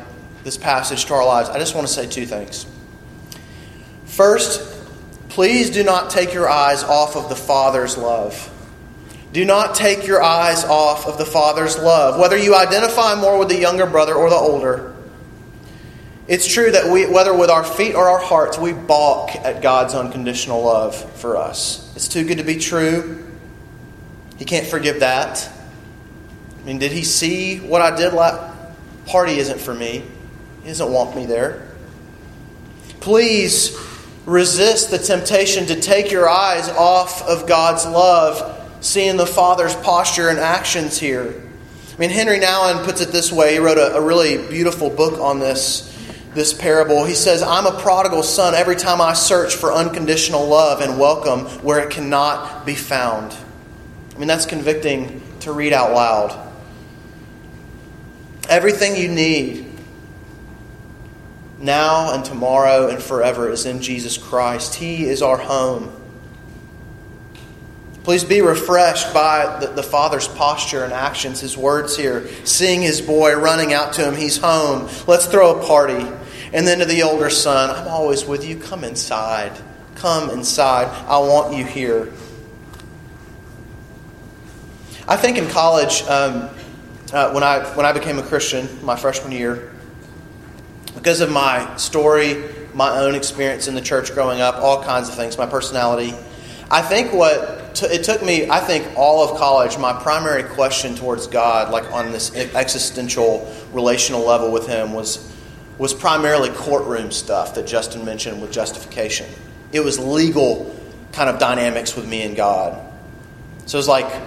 this 0.44 0.58
passage 0.58 1.06
to 1.06 1.14
our 1.14 1.26
lives. 1.26 1.50
I 1.50 1.60
just 1.60 1.76
want 1.76 1.86
to 1.86 1.94
say 1.94 2.08
two 2.08 2.26
things. 2.26 2.66
First, 4.06 4.73
Please 5.34 5.72
do 5.72 5.84
not 5.84 6.12
take 6.12 6.32
your 6.32 6.48
eyes 6.48 6.84
off 6.84 7.16
of 7.16 7.28
the 7.28 7.36
Father's 7.36 7.98
love. 7.98 8.52
Do 9.32 9.44
not 9.44 9.74
take 9.74 10.06
your 10.06 10.22
eyes 10.22 10.64
off 10.64 11.08
of 11.08 11.18
the 11.18 11.26
Father's 11.26 11.76
love. 11.76 12.20
Whether 12.20 12.38
you 12.38 12.56
identify 12.56 13.16
more 13.16 13.40
with 13.40 13.50
the 13.50 13.58
younger 13.58 13.88
brother 13.88 14.14
or 14.14 14.30
the 14.30 14.36
older, 14.36 14.94
It's 16.26 16.48
true 16.48 16.72
that 16.72 16.90
we, 16.92 17.06
whether 17.06 17.36
with 17.36 17.50
our 17.50 17.66
feet 17.66 17.96
or 17.96 18.08
our 18.08 18.20
hearts, 18.20 18.58
we 18.58 18.72
balk 18.72 19.36
at 19.36 19.62
God's 19.62 19.94
unconditional 19.94 20.64
love 20.64 20.96
for 21.20 21.36
us. 21.36 21.92
It's 21.96 22.08
too 22.08 22.24
good 22.24 22.38
to 22.38 22.46
be 22.46 22.58
true. 22.58 23.28
He 24.38 24.46
can't 24.46 24.66
forgive 24.66 25.02
that. 25.02 25.50
I 26.62 26.66
mean, 26.66 26.80
did 26.80 26.94
he 26.94 27.04
see 27.04 27.60
what 27.60 27.82
I 27.82 27.96
did 27.96 28.14
last 28.14 28.54
party 29.06 29.38
isn't 29.38 29.60
for 29.60 29.74
me? 29.74 30.04
He 30.62 30.70
doesn't 30.70 30.92
want 30.92 31.14
me 31.14 31.26
there. 31.26 31.68
Please 33.02 33.76
resist 34.26 34.92
the 34.92 34.98
temptation 34.98 35.66
to 35.68 35.80
take 35.80 36.12
your 36.12 36.30
eyes 36.30 36.70
off 36.70 37.22
of 37.24 37.48
God's 37.48 37.86
love, 37.86 38.62
seeing 38.82 39.18
the 39.18 39.26
Father's 39.26 39.76
posture 39.76 40.30
and 40.30 40.40
actions 40.40 41.00
here. 41.00 41.44
I 41.94 41.98
mean, 41.98 42.10
Henri 42.10 42.40
Nouwen 42.40 42.84
puts 42.86 43.02
it 43.02 43.10
this 43.10 43.32
way. 43.32 43.54
He 43.54 43.60
wrote 43.60 43.78
a, 43.78 43.96
a 43.96 44.02
really 44.02 44.48
beautiful 44.50 44.90
book 44.90 45.20
on 45.20 45.40
this 45.40 45.90
this 46.34 46.54
parable. 46.54 47.06
He 47.06 47.14
says, 47.14 47.44
I'm 47.44 47.66
a 47.66 47.80
prodigal 47.80 48.24
son 48.24 48.56
every 48.56 48.76
time 48.76 49.02
I 49.02 49.14
search 49.14 49.56
for 49.56 49.72
unconditional 49.72 50.48
love 50.48 50.82
and 50.82 51.00
welcome 51.00 51.46
where 51.64 51.80
it 51.80 51.92
cannot 51.92 52.66
be 52.66 52.76
found. 52.76 53.36
I 54.16 54.18
mean, 54.18 54.28
that's 54.28 54.46
convicting 54.46 55.22
to 55.42 55.52
read 55.52 55.74
out 55.74 55.94
loud. 55.94 56.52
Everything 58.50 58.96
you 58.96 59.10
need 59.10 59.73
now 61.64 62.14
and 62.14 62.24
tomorrow 62.24 62.90
and 62.90 63.02
forever 63.02 63.50
is 63.50 63.66
in 63.66 63.82
Jesus 63.82 64.18
Christ. 64.18 64.76
He 64.76 65.06
is 65.06 65.22
our 65.22 65.38
home. 65.38 65.92
Please 68.04 68.26
be 68.26 68.42
refreshed 68.42 69.14
by 69.14 69.60
the, 69.62 69.68
the, 69.68 69.84
Father's 69.84 70.28
posture 70.28 70.84
and 70.84 70.92
actions, 70.92 71.40
his 71.40 71.58
words 71.58 71.96
here. 71.96 72.28
Seeing 72.44 72.82
his 72.82 73.00
boy 73.00 73.34
running 73.36 73.72
out 73.72 73.94
to 73.94 74.04
him, 74.04 74.16
he's 74.16 74.38
home. 74.38 74.90
Let's 75.08 75.26
throw 75.26 75.58
a 75.58 75.66
party. 75.66 76.06
And 76.52 76.68
then 76.68 76.80
to 76.80 76.86
the 76.86 77.04
older 77.04 77.30
son, 77.30 77.70
I'm 77.70 77.88
always 77.88 78.26
with 78.26 78.46
you. 78.46 78.58
Come 78.58 78.84
inside. 78.84 79.58
Come 79.96 80.30
inside. 80.32 80.88
I 81.08 81.18
want 81.20 81.56
you 81.56 81.64
here. 81.64 82.12
I 85.08 85.16
think 85.16 85.38
in 85.38 85.48
college, 85.50 86.04
um, 86.04 86.50
uh, 87.14 87.32
when, 87.32 87.44
I, 87.44 87.60
when 87.76 87.86
I 87.86 87.94
became 87.94 88.20
a 88.20 88.24
Christian, 88.24 88.68
my 88.86 88.98
freshman 88.98 89.32
year, 89.32 89.73
because 90.96 91.22
of 91.22 91.32
my 91.32 91.76
story, 91.78 92.44
my 92.74 93.00
own 93.00 93.16
experience 93.16 93.68
in 93.68 93.76
the 93.76 93.82
church 93.82 94.14
growing 94.14 94.42
up, 94.42 94.56
all 94.56 94.84
kinds 94.84 95.10
of 95.10 95.16
things, 95.16 95.38
my 95.38 95.46
personality, 95.46 96.14
I 96.70 96.82
think 96.82 97.14
what 97.14 97.76
t- 97.76 97.86
it 97.86 98.04
took 98.04 98.24
me, 98.24 98.50
I 98.50 98.60
think 98.60 98.98
all 98.98 99.28
of 99.28 99.38
college, 99.38 99.78
my 99.78 99.94
primary 99.94 100.44
question 100.44 100.96
towards 100.96 101.28
God, 101.28 101.72
like 101.72 101.92
on 101.92 102.12
this 102.12 102.34
existential 102.36 103.52
relational 103.72 104.26
level 104.26 104.52
with 104.52 104.68
Him, 104.68 104.94
was 104.94 105.32
was 105.78 105.94
primarily 105.94 106.50
courtroom 106.50 107.12
stuff 107.12 107.56
that 107.56 107.66
Justin 107.66 108.06
mentioned 108.06 108.42
with 108.42 108.52
justification. 108.52 109.28
It 109.72 109.80
was 109.80 109.98
legal 109.98 110.76
kind 111.12 111.30
of 111.30 111.40
dynamics 111.40 111.96
with 111.96 112.08
me 112.08 112.22
and 112.24 112.36
God. 112.36 112.80
So 113.66 113.78
it 113.78 113.80
was 113.80 113.88
like, 113.88 114.22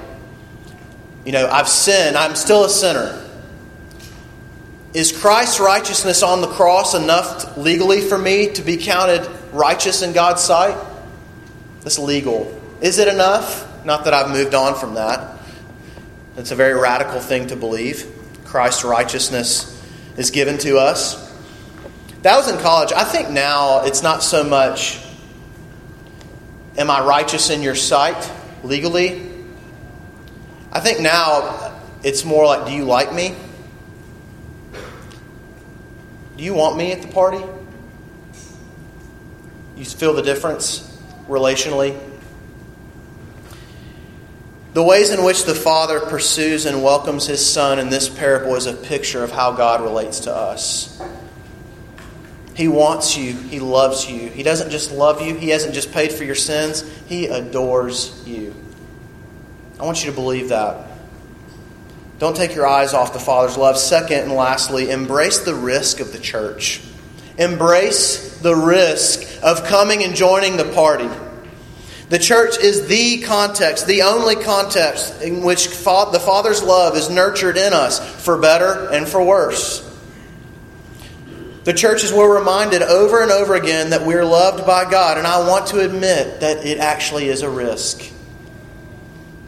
you 1.24 1.32
know, 1.32 1.48
I've 1.48 1.68
sinned, 1.68 2.16
I'm 2.16 2.34
still 2.34 2.64
a 2.64 2.68
sinner. 2.68 3.25
Is 4.96 5.12
Christ's 5.12 5.60
righteousness 5.60 6.22
on 6.22 6.40
the 6.40 6.46
cross 6.46 6.94
enough 6.94 7.58
legally 7.58 8.00
for 8.00 8.16
me 8.16 8.50
to 8.54 8.62
be 8.62 8.78
counted 8.78 9.28
righteous 9.52 10.00
in 10.00 10.14
God's 10.14 10.42
sight? 10.42 10.74
That's 11.82 11.98
legal. 11.98 12.58
Is 12.80 12.96
it 12.96 13.06
enough? 13.06 13.84
Not 13.84 14.06
that 14.06 14.14
I've 14.14 14.30
moved 14.30 14.54
on 14.54 14.74
from 14.74 14.94
that. 14.94 15.38
It's 16.38 16.50
a 16.50 16.54
very 16.54 16.72
radical 16.72 17.20
thing 17.20 17.48
to 17.48 17.56
believe. 17.56 18.10
Christ's 18.46 18.84
righteousness 18.84 19.86
is 20.16 20.30
given 20.30 20.56
to 20.60 20.78
us. 20.78 21.30
That 22.22 22.38
was 22.38 22.50
in 22.50 22.58
college. 22.60 22.94
I 22.94 23.04
think 23.04 23.28
now 23.28 23.84
it's 23.84 24.02
not 24.02 24.22
so 24.22 24.44
much, 24.44 24.98
am 26.78 26.90
I 26.90 27.04
righteous 27.04 27.50
in 27.50 27.60
your 27.60 27.74
sight 27.74 28.32
legally? 28.64 29.30
I 30.72 30.80
think 30.80 31.00
now 31.00 31.78
it's 32.02 32.24
more 32.24 32.46
like, 32.46 32.66
do 32.66 32.72
you 32.72 32.84
like 32.84 33.12
me? 33.12 33.34
Do 36.36 36.44
you 36.44 36.54
want 36.54 36.76
me 36.76 36.92
at 36.92 37.02
the 37.02 37.08
party? 37.08 37.42
You 39.76 39.84
feel 39.84 40.14
the 40.14 40.22
difference? 40.22 40.86
relationally. 41.28 41.98
The 44.74 44.82
ways 44.82 45.10
in 45.10 45.24
which 45.24 45.44
the 45.44 45.54
Father 45.54 46.00
pursues 46.00 46.66
and 46.66 46.82
welcomes 46.82 47.26
His 47.26 47.44
Son 47.44 47.78
in 47.78 47.88
this 47.88 48.08
parable 48.08 48.54
is 48.56 48.66
a 48.66 48.74
picture 48.74 49.24
of 49.24 49.32
how 49.32 49.52
God 49.52 49.80
relates 49.80 50.20
to 50.20 50.34
us. 50.34 51.00
He 52.54 52.68
wants 52.68 53.16
you. 53.16 53.34
He 53.34 53.60
loves 53.60 54.10
you. 54.10 54.28
He 54.28 54.42
doesn't 54.42 54.70
just 54.70 54.92
love 54.92 55.20
you, 55.20 55.34
He 55.34 55.48
hasn't 55.48 55.74
just 55.74 55.92
paid 55.92 56.12
for 56.12 56.24
your 56.24 56.34
sins, 56.34 56.84
He 57.06 57.26
adores 57.26 58.22
you. 58.26 58.54
I 59.78 59.84
want 59.84 60.04
you 60.04 60.10
to 60.10 60.14
believe 60.14 60.50
that. 60.50 60.90
Don't 62.18 62.36
take 62.36 62.54
your 62.54 62.66
eyes 62.66 62.94
off 62.94 63.12
the 63.12 63.18
Father's 63.18 63.58
love. 63.58 63.76
Second 63.76 64.20
and 64.20 64.32
lastly, 64.32 64.90
embrace 64.90 65.40
the 65.40 65.54
risk 65.54 66.00
of 66.00 66.12
the 66.12 66.18
church. 66.18 66.80
Embrace 67.38 68.38
the 68.38 68.56
risk 68.56 69.42
of 69.42 69.64
coming 69.64 70.02
and 70.02 70.16
joining 70.16 70.56
the 70.56 70.72
party. 70.72 71.08
The 72.08 72.18
church 72.18 72.58
is 72.58 72.86
the 72.86 73.20
context, 73.22 73.86
the 73.86 74.02
only 74.02 74.36
context 74.36 75.20
in 75.22 75.42
which 75.42 75.68
the 75.68 76.22
Father's 76.24 76.62
love 76.62 76.96
is 76.96 77.10
nurtured 77.10 77.56
in 77.56 77.72
us 77.72 77.98
for 78.24 78.38
better 78.38 78.88
and 78.90 79.06
for 79.08 79.22
worse. 79.22 79.82
The 81.64 81.74
church 81.74 82.04
is 82.04 82.12
where 82.12 82.28
we're 82.28 82.38
reminded 82.38 82.82
over 82.82 83.22
and 83.22 83.32
over 83.32 83.56
again 83.56 83.90
that 83.90 84.06
we're 84.06 84.24
loved 84.24 84.64
by 84.64 84.88
God, 84.88 85.18
and 85.18 85.26
I 85.26 85.48
want 85.48 85.66
to 85.68 85.80
admit 85.80 86.40
that 86.40 86.64
it 86.64 86.78
actually 86.78 87.28
is 87.28 87.42
a 87.42 87.50
risk. 87.50 88.12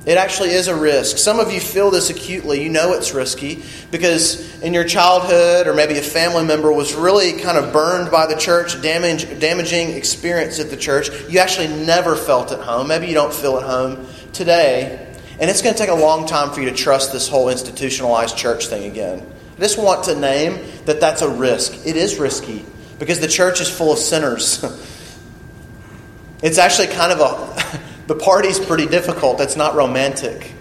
It 0.09 0.16
actually 0.16 0.53
is 0.53 0.68
a 0.68 0.75
risk. 0.75 1.18
Some 1.18 1.38
of 1.38 1.53
you 1.53 1.61
feel 1.61 1.90
this 1.90 2.09
acutely. 2.09 2.62
You 2.62 2.71
know 2.71 2.94
it's 2.94 3.12
risky 3.12 3.62
because 3.90 4.59
in 4.62 4.73
your 4.73 4.85
childhood, 4.85 5.66
or 5.66 5.75
maybe 5.75 5.99
a 5.99 6.03
family 6.03 6.47
member 6.47 6.73
was 6.73 6.94
really 6.94 7.35
kind 7.38 7.59
of 7.59 7.75
burned 7.75 8.11
by 8.11 8.25
the 8.27 8.35
church, 8.35 8.81
damage, 8.81 9.38
damaging 9.38 9.90
experience 9.90 10.61
at 10.61 10.71
the 10.71 10.79
church. 10.79 11.11
You 11.29 11.40
actually 11.40 11.68
never 11.85 12.16
felt 12.16 12.53
at 12.53 12.61
home. 12.61 12.88
Maybe 12.88 13.07
you 13.07 13.12
don't 13.12 13.35
feel 13.35 13.59
at 13.59 13.64
home 13.64 14.07
today. 14.33 15.14
And 15.38 15.51
it's 15.51 15.61
going 15.61 15.75
to 15.75 15.79
take 15.79 15.90
a 15.90 15.94
long 15.94 16.27
time 16.27 16.53
for 16.53 16.61
you 16.62 16.71
to 16.71 16.75
trust 16.75 17.12
this 17.12 17.29
whole 17.29 17.51
institutionalized 17.51 18.35
church 18.35 18.68
thing 18.68 18.90
again. 18.90 19.31
I 19.59 19.61
just 19.61 19.77
want 19.77 20.05
to 20.05 20.18
name 20.18 20.59
that 20.87 21.01
that's 21.01 21.21
a 21.21 21.29
risk. 21.29 21.87
It 21.87 21.97
is 21.97 22.16
risky 22.16 22.64
because 22.99 23.21
the 23.21 23.29
church 23.29 23.61
is 23.61 23.68
full 23.68 23.92
of 23.92 23.99
sinners. 23.99 24.64
it's 26.42 26.57
actually 26.57 26.87
kind 26.87 27.12
of 27.12 27.21
a. 27.21 27.83
The 28.09 28.14
party's 28.14 28.59
pretty 28.59 28.87
difficult. 28.87 29.37
That's 29.37 29.55
not 29.55 29.75
romantic. 29.75 30.55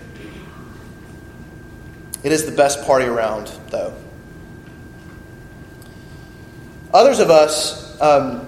It 2.22 2.34
is 2.34 2.46
the 2.46 2.52
best 2.52 2.84
party 2.86 3.06
around, 3.06 3.48
though. 3.70 3.94
Others 6.94 7.20
of 7.20 7.30
us 7.30 8.02
um, 8.02 8.46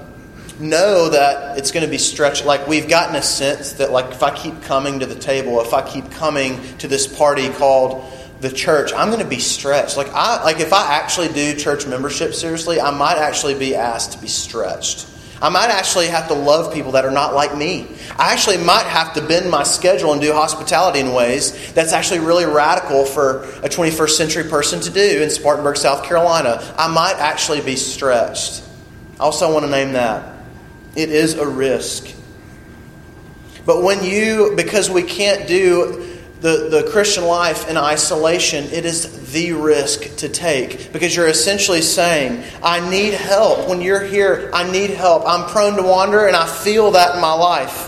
know 0.60 1.08
that 1.12 1.58
it's 1.58 1.72
going 1.72 1.86
to 1.86 1.90
be 1.90 1.98
stretched. 1.98 2.44
Like 2.44 2.68
we've 2.68 2.90
gotten 2.90 3.16
a 3.16 3.22
sense 3.22 3.72
that, 3.74 3.94
like, 3.94 4.12
if 4.12 4.22
I 4.22 4.36
keep 4.36 4.62
coming 4.64 5.00
to 5.00 5.06
the 5.06 5.16
table, 5.16 5.62
if 5.62 5.74
I 5.74 5.82
keep 5.82 6.12
coming 6.12 6.60
to 6.80 6.90
this 6.90 7.08
party 7.08 7.48
called 7.52 8.04
the 8.42 8.52
church, 8.52 8.92
I'm 8.94 9.08
going 9.12 9.24
to 9.24 9.30
be 9.30 9.40
stretched. 9.40 9.96
Like 9.96 10.10
I, 10.14 10.44
like 10.44 10.60
if 10.60 10.74
I 10.74 10.96
actually 10.96 11.30
do 11.30 11.56
church 11.56 11.88
membership 11.88 12.34
seriously, 12.34 12.82
I 12.82 12.92
might 12.92 13.18
actually 13.18 13.58
be 13.58 13.78
asked 13.78 14.12
to 14.12 14.18
be 14.20 14.28
stretched. 14.28 15.09
I 15.42 15.50
might 15.50 15.70
actually 15.70 16.08
have 16.08 16.28
to 16.28 16.34
love 16.34 16.74
people 16.74 16.94
that 16.94 17.06
are 17.06 17.12
not 17.12 17.34
like 17.34 17.56
me. 17.56 17.88
I 18.18 18.34
actually 18.34 18.58
might 18.58 18.86
have 18.86 19.14
to 19.14 19.22
bend 19.22 19.50
my 19.50 19.64
schedule 19.64 20.12
and 20.12 20.22
do 20.22 20.34
hospitality 20.34 21.00
in 21.00 21.14
ways 21.14 21.74
that's 21.74 21.94
actually 21.94 22.20
really 22.20 22.46
radical 22.46 23.06
for 23.06 23.44
a 23.64 23.70
21st 23.70 24.10
century 24.10 24.44
person 24.44 24.82
to 24.82 24.90
do 24.90 25.22
in 25.22 25.30
Spartanburg, 25.30 25.78
South 25.78 26.04
Carolina. 26.04 26.62
I 26.78 26.88
might 26.88 27.16
actually 27.18 27.62
be 27.62 27.78
stretched. 27.78 28.64
I 29.20 29.24
also 29.24 29.54
want 29.54 29.66
to 29.66 29.72
name 29.72 29.94
that. 29.94 30.38
It 30.96 31.10
is 31.10 31.36
a 31.36 31.48
risk. 31.48 32.14
But 33.66 33.84
when 33.84 34.04
you, 34.04 34.54
because 34.58 34.90
we 34.90 35.04
can't 35.04 35.48
do 35.48 36.09
the, 36.42 36.70
the 36.70 36.90
Christian 36.92 37.26
life 37.26 37.70
in 37.70 37.76
isolation, 37.76 38.66
it 38.66 38.86
is 38.86 39.32
the 39.34 39.52
risk 39.52 40.18
to 40.18 40.30
take 40.30 40.94
because 40.94 41.16
you're 41.16 41.28
essentially 41.28 41.82
saying, 41.82 42.44
I 42.64 42.90
need 42.90 43.14
help. 43.14 43.68
When 43.68 43.82
you're 43.82 44.04
here, 44.04 44.50
I 44.54 44.70
need 44.72 44.92
help. 44.92 45.24
I'm 45.28 45.50
prone 45.50 45.76
to 45.76 45.84
wander, 45.84 46.28
and 46.28 46.36
I 46.36 46.48
feel 46.48 46.92
that 46.92 47.16
in 47.16 47.22
my 47.22 47.34
life. 47.34 47.88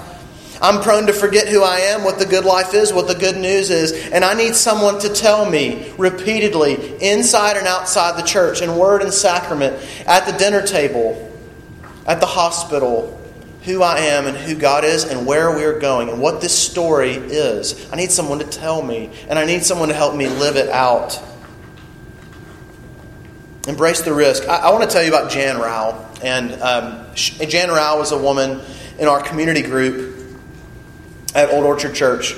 I'm 0.62 0.82
prone 0.84 1.08
to 1.08 1.14
forget 1.14 1.48
who 1.48 1.64
I 1.64 1.78
am, 1.78 2.04
what 2.04 2.20
the 2.20 2.26
good 2.26 2.46
life 2.46 2.76
is, 2.76 2.94
what 2.94 3.08
the 3.08 3.16
good 3.16 3.36
news 3.36 3.72
is, 3.72 4.10
and 4.10 4.24
I 4.24 4.36
need 4.36 4.54
someone 4.54 5.00
to 5.00 5.10
tell 5.10 5.50
me 5.50 5.92
repeatedly, 5.98 7.02
inside 7.02 7.58
and 7.58 7.66
outside 7.66 8.16
the 8.16 8.28
church, 8.28 8.62
in 8.62 8.76
word 8.76 9.02
and 9.02 9.12
sacrament, 9.12 9.76
at 10.06 10.28
the 10.28 10.34
dinner 10.38 10.62
table, 10.62 11.32
at 12.06 12.20
the 12.20 12.28
hospital, 12.28 13.20
who 13.64 13.84
I 13.84 14.00
am 14.00 14.26
and 14.26 14.36
who 14.36 14.56
God 14.56 14.84
is 14.84 15.04
and 15.04 15.26
where 15.26 15.52
we're 15.52 15.80
going 15.80 16.10
and 16.10 16.20
what 16.20 16.42
this 16.42 16.58
story 16.58 17.12
is. 17.12 17.90
I 17.92 17.96
need 17.96 18.12
someone 18.12 18.40
to 18.40 18.46
tell 18.46 18.82
me, 18.82 19.12
and 19.30 19.38
I 19.38 19.46
need 19.46 19.64
someone 19.64 19.90
to 19.90 19.94
help 19.94 20.16
me 20.16 20.28
live 20.28 20.56
it 20.56 20.70
out. 20.70 21.22
Embrace 23.68 24.02
the 24.02 24.14
risk. 24.14 24.48
I, 24.48 24.58
I 24.58 24.72
want 24.72 24.84
to 24.84 24.90
tell 24.90 25.04
you 25.04 25.10
about 25.10 25.30
Jan 25.32 25.60
Rao. 25.60 26.10
And 26.24 26.54
um, 26.62 27.06
Jan 27.16 27.70
Rao 27.70 28.00
was 28.00 28.12
a 28.12 28.18
woman 28.18 28.62
in 28.98 29.08
our 29.08 29.22
community 29.22 29.62
group 29.62 30.18
at 31.36 31.52
Old 31.52 31.64
Orchard 31.64 31.94
Church. 31.94 32.34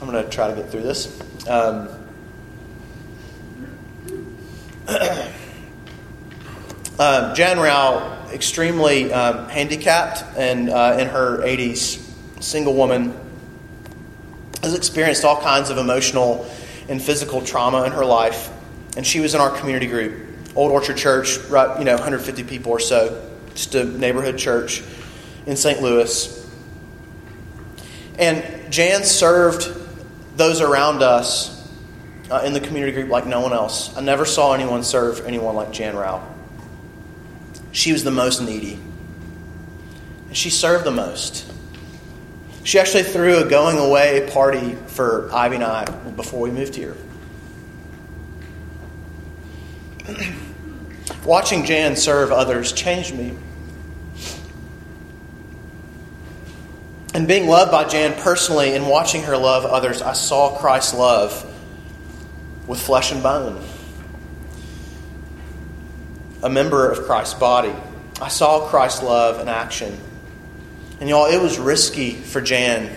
I'm 0.00 0.10
going 0.10 0.24
to 0.24 0.30
try 0.30 0.48
to 0.48 0.54
get 0.54 0.70
through 0.70 0.82
this. 0.82 1.20
Um, 1.46 1.88
uh, 6.98 7.34
Jan 7.34 7.58
Rao, 7.58 8.28
extremely 8.32 9.12
um, 9.12 9.48
handicapped 9.48 10.24
and 10.36 10.70
uh, 10.70 10.96
in 10.98 11.08
her 11.08 11.38
80s, 11.38 12.02
single 12.42 12.74
woman, 12.74 13.14
has 14.62 14.74
experienced 14.74 15.24
all 15.24 15.40
kinds 15.40 15.70
of 15.70 15.78
emotional 15.78 16.50
and 16.88 17.00
physical 17.02 17.42
trauma 17.42 17.84
in 17.84 17.92
her 17.92 18.04
life. 18.04 18.50
And 18.96 19.06
she 19.06 19.20
was 19.20 19.34
in 19.34 19.40
our 19.40 19.50
community 19.50 19.86
group, 19.86 20.26
Old 20.54 20.72
Orchard 20.72 20.96
Church, 20.96 21.38
right, 21.50 21.78
you 21.78 21.84
know, 21.84 21.94
150 21.94 22.44
people 22.44 22.72
or 22.72 22.80
so, 22.80 23.30
just 23.54 23.74
a 23.74 23.84
neighborhood 23.84 24.38
church 24.38 24.82
in 25.44 25.56
St. 25.56 25.82
Louis. 25.82 26.50
And 28.18 28.72
Jan 28.72 29.04
served 29.04 29.70
those 30.36 30.62
around 30.62 31.02
us 31.02 31.70
uh, 32.30 32.42
in 32.44 32.54
the 32.54 32.60
community 32.60 32.92
group 32.92 33.10
like 33.10 33.26
no 33.26 33.40
one 33.40 33.52
else. 33.52 33.94
I 33.96 34.00
never 34.00 34.24
saw 34.24 34.54
anyone 34.54 34.82
serve 34.82 35.26
anyone 35.26 35.54
like 35.54 35.72
Jan 35.72 35.94
Rao. 35.94 36.35
She 37.76 37.92
was 37.92 38.02
the 38.04 38.10
most 38.10 38.40
needy. 38.40 38.78
And 40.28 40.34
she 40.34 40.48
served 40.48 40.86
the 40.86 40.90
most. 40.90 41.44
She 42.64 42.78
actually 42.78 43.02
threw 43.02 43.36
a 43.36 43.44
going 43.44 43.76
away 43.76 44.30
party 44.32 44.74
for 44.86 45.28
Ivy 45.30 45.56
and 45.56 45.64
I 45.64 45.84
before 45.84 46.40
we 46.40 46.50
moved 46.50 46.74
here. 46.74 46.96
Watching 51.26 51.66
Jan 51.66 51.96
serve 51.96 52.32
others 52.32 52.72
changed 52.72 53.14
me. 53.14 53.36
And 57.12 57.28
being 57.28 57.46
loved 57.46 57.72
by 57.72 57.84
Jan 57.84 58.18
personally 58.22 58.74
and 58.74 58.88
watching 58.88 59.24
her 59.24 59.36
love 59.36 59.66
others, 59.66 60.00
I 60.00 60.14
saw 60.14 60.56
Christ's 60.56 60.94
love 60.94 61.44
with 62.66 62.80
flesh 62.80 63.12
and 63.12 63.22
bone. 63.22 63.62
A 66.42 66.48
member 66.48 66.90
of 66.90 67.06
Christ's 67.06 67.34
body. 67.34 67.74
I 68.20 68.28
saw 68.28 68.68
Christ's 68.68 69.02
love 69.02 69.40
in 69.40 69.48
action. 69.48 69.98
And 71.00 71.08
y'all, 71.08 71.26
it 71.26 71.40
was 71.40 71.58
risky 71.58 72.12
for 72.12 72.40
Jan. 72.40 72.90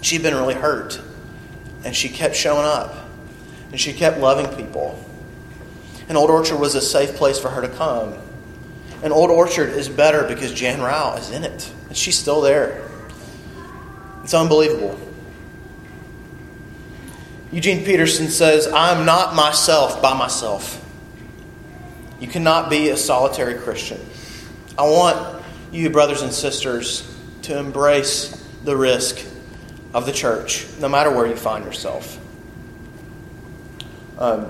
She'd 0.00 0.22
been 0.22 0.34
really 0.34 0.54
hurt. 0.54 1.00
And 1.84 1.94
she 1.94 2.08
kept 2.08 2.36
showing 2.36 2.64
up. 2.64 2.94
And 3.70 3.80
she 3.80 3.92
kept 3.92 4.18
loving 4.18 4.54
people. 4.56 5.02
And 6.08 6.18
Old 6.18 6.30
Orchard 6.30 6.58
was 6.58 6.74
a 6.74 6.80
safe 6.80 7.16
place 7.16 7.38
for 7.38 7.48
her 7.48 7.62
to 7.62 7.68
come. 7.68 8.14
And 9.02 9.12
Old 9.12 9.30
Orchard 9.30 9.70
is 9.70 9.88
better 9.88 10.26
because 10.26 10.52
Jan 10.52 10.80
Rao 10.80 11.16
is 11.16 11.30
in 11.30 11.44
it. 11.44 11.72
And 11.88 11.96
she's 11.96 12.18
still 12.18 12.40
there. 12.40 12.88
It's 14.22 14.34
unbelievable. 14.34 14.98
Eugene 17.50 17.84
Peterson 17.84 18.28
says, 18.28 18.66
I'm 18.66 19.06
not 19.06 19.34
myself 19.34 20.02
by 20.02 20.16
myself. 20.16 20.83
You 22.24 22.30
cannot 22.30 22.70
be 22.70 22.88
a 22.88 22.96
solitary 22.96 23.56
Christian. 23.56 24.00
I 24.78 24.84
want 24.84 25.44
you, 25.72 25.90
brothers 25.90 26.22
and 26.22 26.32
sisters, 26.32 27.06
to 27.42 27.58
embrace 27.58 28.30
the 28.64 28.74
risk 28.74 29.22
of 29.92 30.06
the 30.06 30.12
church, 30.12 30.66
no 30.80 30.88
matter 30.88 31.10
where 31.10 31.26
you 31.26 31.36
find 31.36 31.66
yourself. 31.66 32.18
Um, 34.18 34.46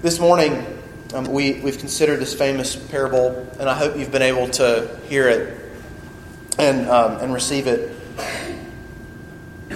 this 0.00 0.18
morning, 0.18 0.64
um, 1.12 1.24
we, 1.24 1.60
we've 1.60 1.78
considered 1.78 2.20
this 2.20 2.32
famous 2.32 2.74
parable, 2.74 3.46
and 3.60 3.68
I 3.68 3.74
hope 3.74 3.94
you've 3.98 4.12
been 4.12 4.22
able 4.22 4.48
to 4.48 4.98
hear 5.10 5.28
it 5.28 5.60
and, 6.58 6.88
um, 6.88 7.18
and 7.18 7.34
receive 7.34 7.66
it 7.66 7.91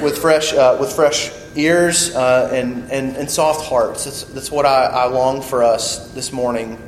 with 0.02 0.18
fresh, 0.18 0.52
uh, 0.52 0.76
with 0.78 0.92
fresh 0.92 1.30
ears 1.54 2.14
uh, 2.14 2.50
and, 2.52 2.90
and, 2.90 3.16
and 3.16 3.30
soft 3.30 3.66
hearts. 3.66 4.04
That's, 4.04 4.24
that's 4.24 4.50
what 4.50 4.66
I, 4.66 4.84
I 4.86 5.04
long 5.06 5.42
for 5.42 5.62
us 5.62 6.12
this 6.12 6.32
morning. 6.32 6.82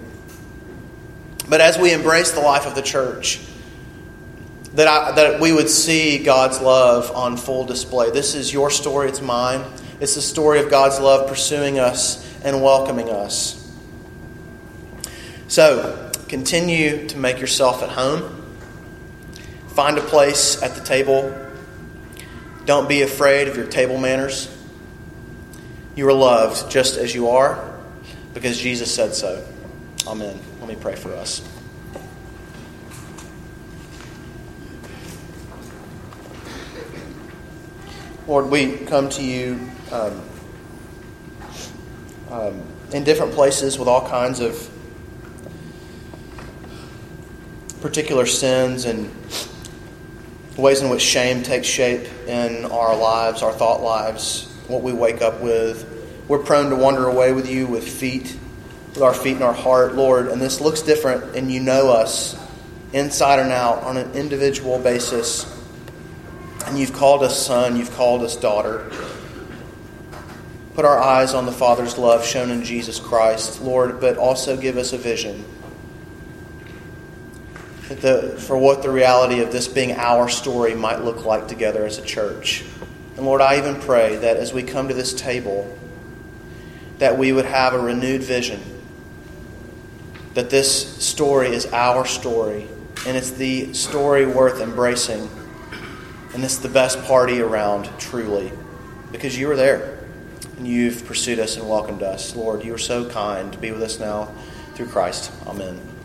But 1.48 1.60
as 1.60 1.78
we 1.78 1.92
embrace 1.92 2.32
the 2.32 2.40
life 2.40 2.66
of 2.66 2.74
the 2.74 2.82
church, 2.82 3.40
that, 4.74 4.86
I, 4.86 5.12
that 5.12 5.40
we 5.40 5.52
would 5.52 5.70
see 5.70 6.22
God's 6.22 6.60
love 6.60 7.10
on 7.12 7.36
full 7.36 7.64
display. 7.64 8.10
This 8.10 8.34
is 8.34 8.52
your 8.52 8.70
story, 8.70 9.08
it's 9.08 9.20
mine. 9.20 9.64
It's 10.00 10.14
the 10.14 10.22
story 10.22 10.60
of 10.60 10.70
God's 10.70 11.00
love 11.00 11.28
pursuing 11.28 11.78
us 11.78 12.24
and 12.44 12.62
welcoming 12.62 13.10
us. 13.10 13.56
So, 15.48 16.12
continue 16.28 17.08
to 17.08 17.16
make 17.16 17.40
yourself 17.40 17.82
at 17.82 17.88
home. 17.88 18.44
Find 19.68 19.96
a 19.96 20.02
place 20.02 20.62
at 20.62 20.74
the 20.74 20.84
table. 20.84 21.47
Don't 22.68 22.86
be 22.86 23.00
afraid 23.00 23.48
of 23.48 23.56
your 23.56 23.66
table 23.66 23.96
manners. 23.96 24.54
You 25.96 26.06
are 26.06 26.12
loved 26.12 26.70
just 26.70 26.98
as 26.98 27.14
you 27.14 27.30
are 27.30 27.80
because 28.34 28.60
Jesus 28.60 28.94
said 28.94 29.14
so. 29.14 29.42
Amen. 30.06 30.38
Let 30.60 30.68
me 30.68 30.76
pray 30.76 30.94
for 30.94 31.14
us. 31.14 31.40
Lord, 38.26 38.50
we 38.50 38.76
come 38.76 39.08
to 39.08 39.22
you 39.22 39.70
um, 39.90 40.22
um, 42.30 42.62
in 42.92 43.02
different 43.02 43.32
places 43.32 43.78
with 43.78 43.88
all 43.88 44.06
kinds 44.06 44.40
of 44.40 44.68
particular 47.80 48.26
sins 48.26 48.84
and 48.84 49.10
ways 50.58 50.82
in 50.82 50.88
which 50.90 51.02
shame 51.02 51.42
takes 51.42 51.68
shape 51.68 52.06
in 52.26 52.64
our 52.66 52.96
lives, 52.96 53.42
our 53.42 53.52
thought 53.52 53.80
lives, 53.80 54.52
what 54.66 54.82
we 54.82 54.92
wake 54.92 55.22
up 55.22 55.40
with. 55.40 55.94
We're 56.26 56.40
prone 56.40 56.70
to 56.70 56.76
wander 56.76 57.06
away 57.06 57.32
with 57.32 57.48
you 57.48 57.66
with 57.66 57.88
feet, 57.88 58.36
with 58.92 59.02
our 59.02 59.14
feet 59.14 59.34
and 59.34 59.44
our 59.44 59.54
heart, 59.54 59.94
Lord, 59.94 60.26
and 60.26 60.42
this 60.42 60.60
looks 60.60 60.82
different, 60.82 61.36
and 61.36 61.50
you 61.50 61.60
know 61.60 61.90
us 61.92 62.36
inside 62.92 63.38
and 63.38 63.52
out 63.52 63.84
on 63.84 63.96
an 63.96 64.12
individual 64.12 64.78
basis. 64.78 65.46
And 66.66 66.78
you've 66.78 66.92
called 66.92 67.22
us 67.22 67.46
son, 67.46 67.76
you've 67.76 67.94
called 67.94 68.22
us 68.22 68.34
daughter. 68.34 68.90
Put 70.74 70.84
our 70.84 70.98
eyes 70.98 71.34
on 71.34 71.46
the 71.46 71.52
Father's 71.52 71.98
love 71.98 72.24
shown 72.26 72.50
in 72.50 72.64
Jesus 72.64 72.98
Christ, 72.98 73.62
Lord, 73.62 74.00
but 74.00 74.16
also 74.16 74.56
give 74.56 74.76
us 74.76 74.92
a 74.92 74.98
vision 74.98 75.44
the, 77.94 78.36
for 78.38 78.56
what 78.56 78.82
the 78.82 78.90
reality 78.90 79.40
of 79.40 79.52
this 79.52 79.68
being 79.68 79.92
our 79.92 80.28
story 80.28 80.74
might 80.74 81.02
look 81.02 81.24
like 81.24 81.48
together 81.48 81.84
as 81.86 81.98
a 81.98 82.02
church. 82.02 82.64
And 83.16 83.24
Lord, 83.26 83.40
I 83.40 83.58
even 83.58 83.80
pray 83.80 84.16
that 84.16 84.36
as 84.36 84.52
we 84.52 84.62
come 84.62 84.88
to 84.88 84.94
this 84.94 85.12
table, 85.14 85.76
that 86.98 87.16
we 87.18 87.32
would 87.32 87.44
have 87.44 87.74
a 87.74 87.78
renewed 87.78 88.22
vision. 88.22 88.60
That 90.34 90.50
this 90.50 91.04
story 91.04 91.48
is 91.48 91.66
our 91.66 92.04
story, 92.04 92.68
and 93.06 93.16
it's 93.16 93.32
the 93.32 93.72
story 93.74 94.26
worth 94.26 94.60
embracing. 94.60 95.28
And 96.34 96.44
it's 96.44 96.58
the 96.58 96.68
best 96.68 97.02
party 97.04 97.40
around, 97.40 97.88
truly, 97.98 98.52
because 99.10 99.36
you 99.36 99.48
were 99.48 99.56
there 99.56 99.98
and 100.58 100.66
you've 100.66 101.06
pursued 101.06 101.38
us 101.38 101.56
and 101.56 101.68
welcomed 101.68 102.02
us. 102.02 102.36
Lord, 102.36 102.64
you 102.64 102.74
are 102.74 102.78
so 102.78 103.08
kind 103.08 103.52
to 103.52 103.58
be 103.58 103.70
with 103.70 103.82
us 103.82 103.98
now 103.98 104.34
through 104.74 104.88
Christ. 104.88 105.32
Amen. 105.46 105.97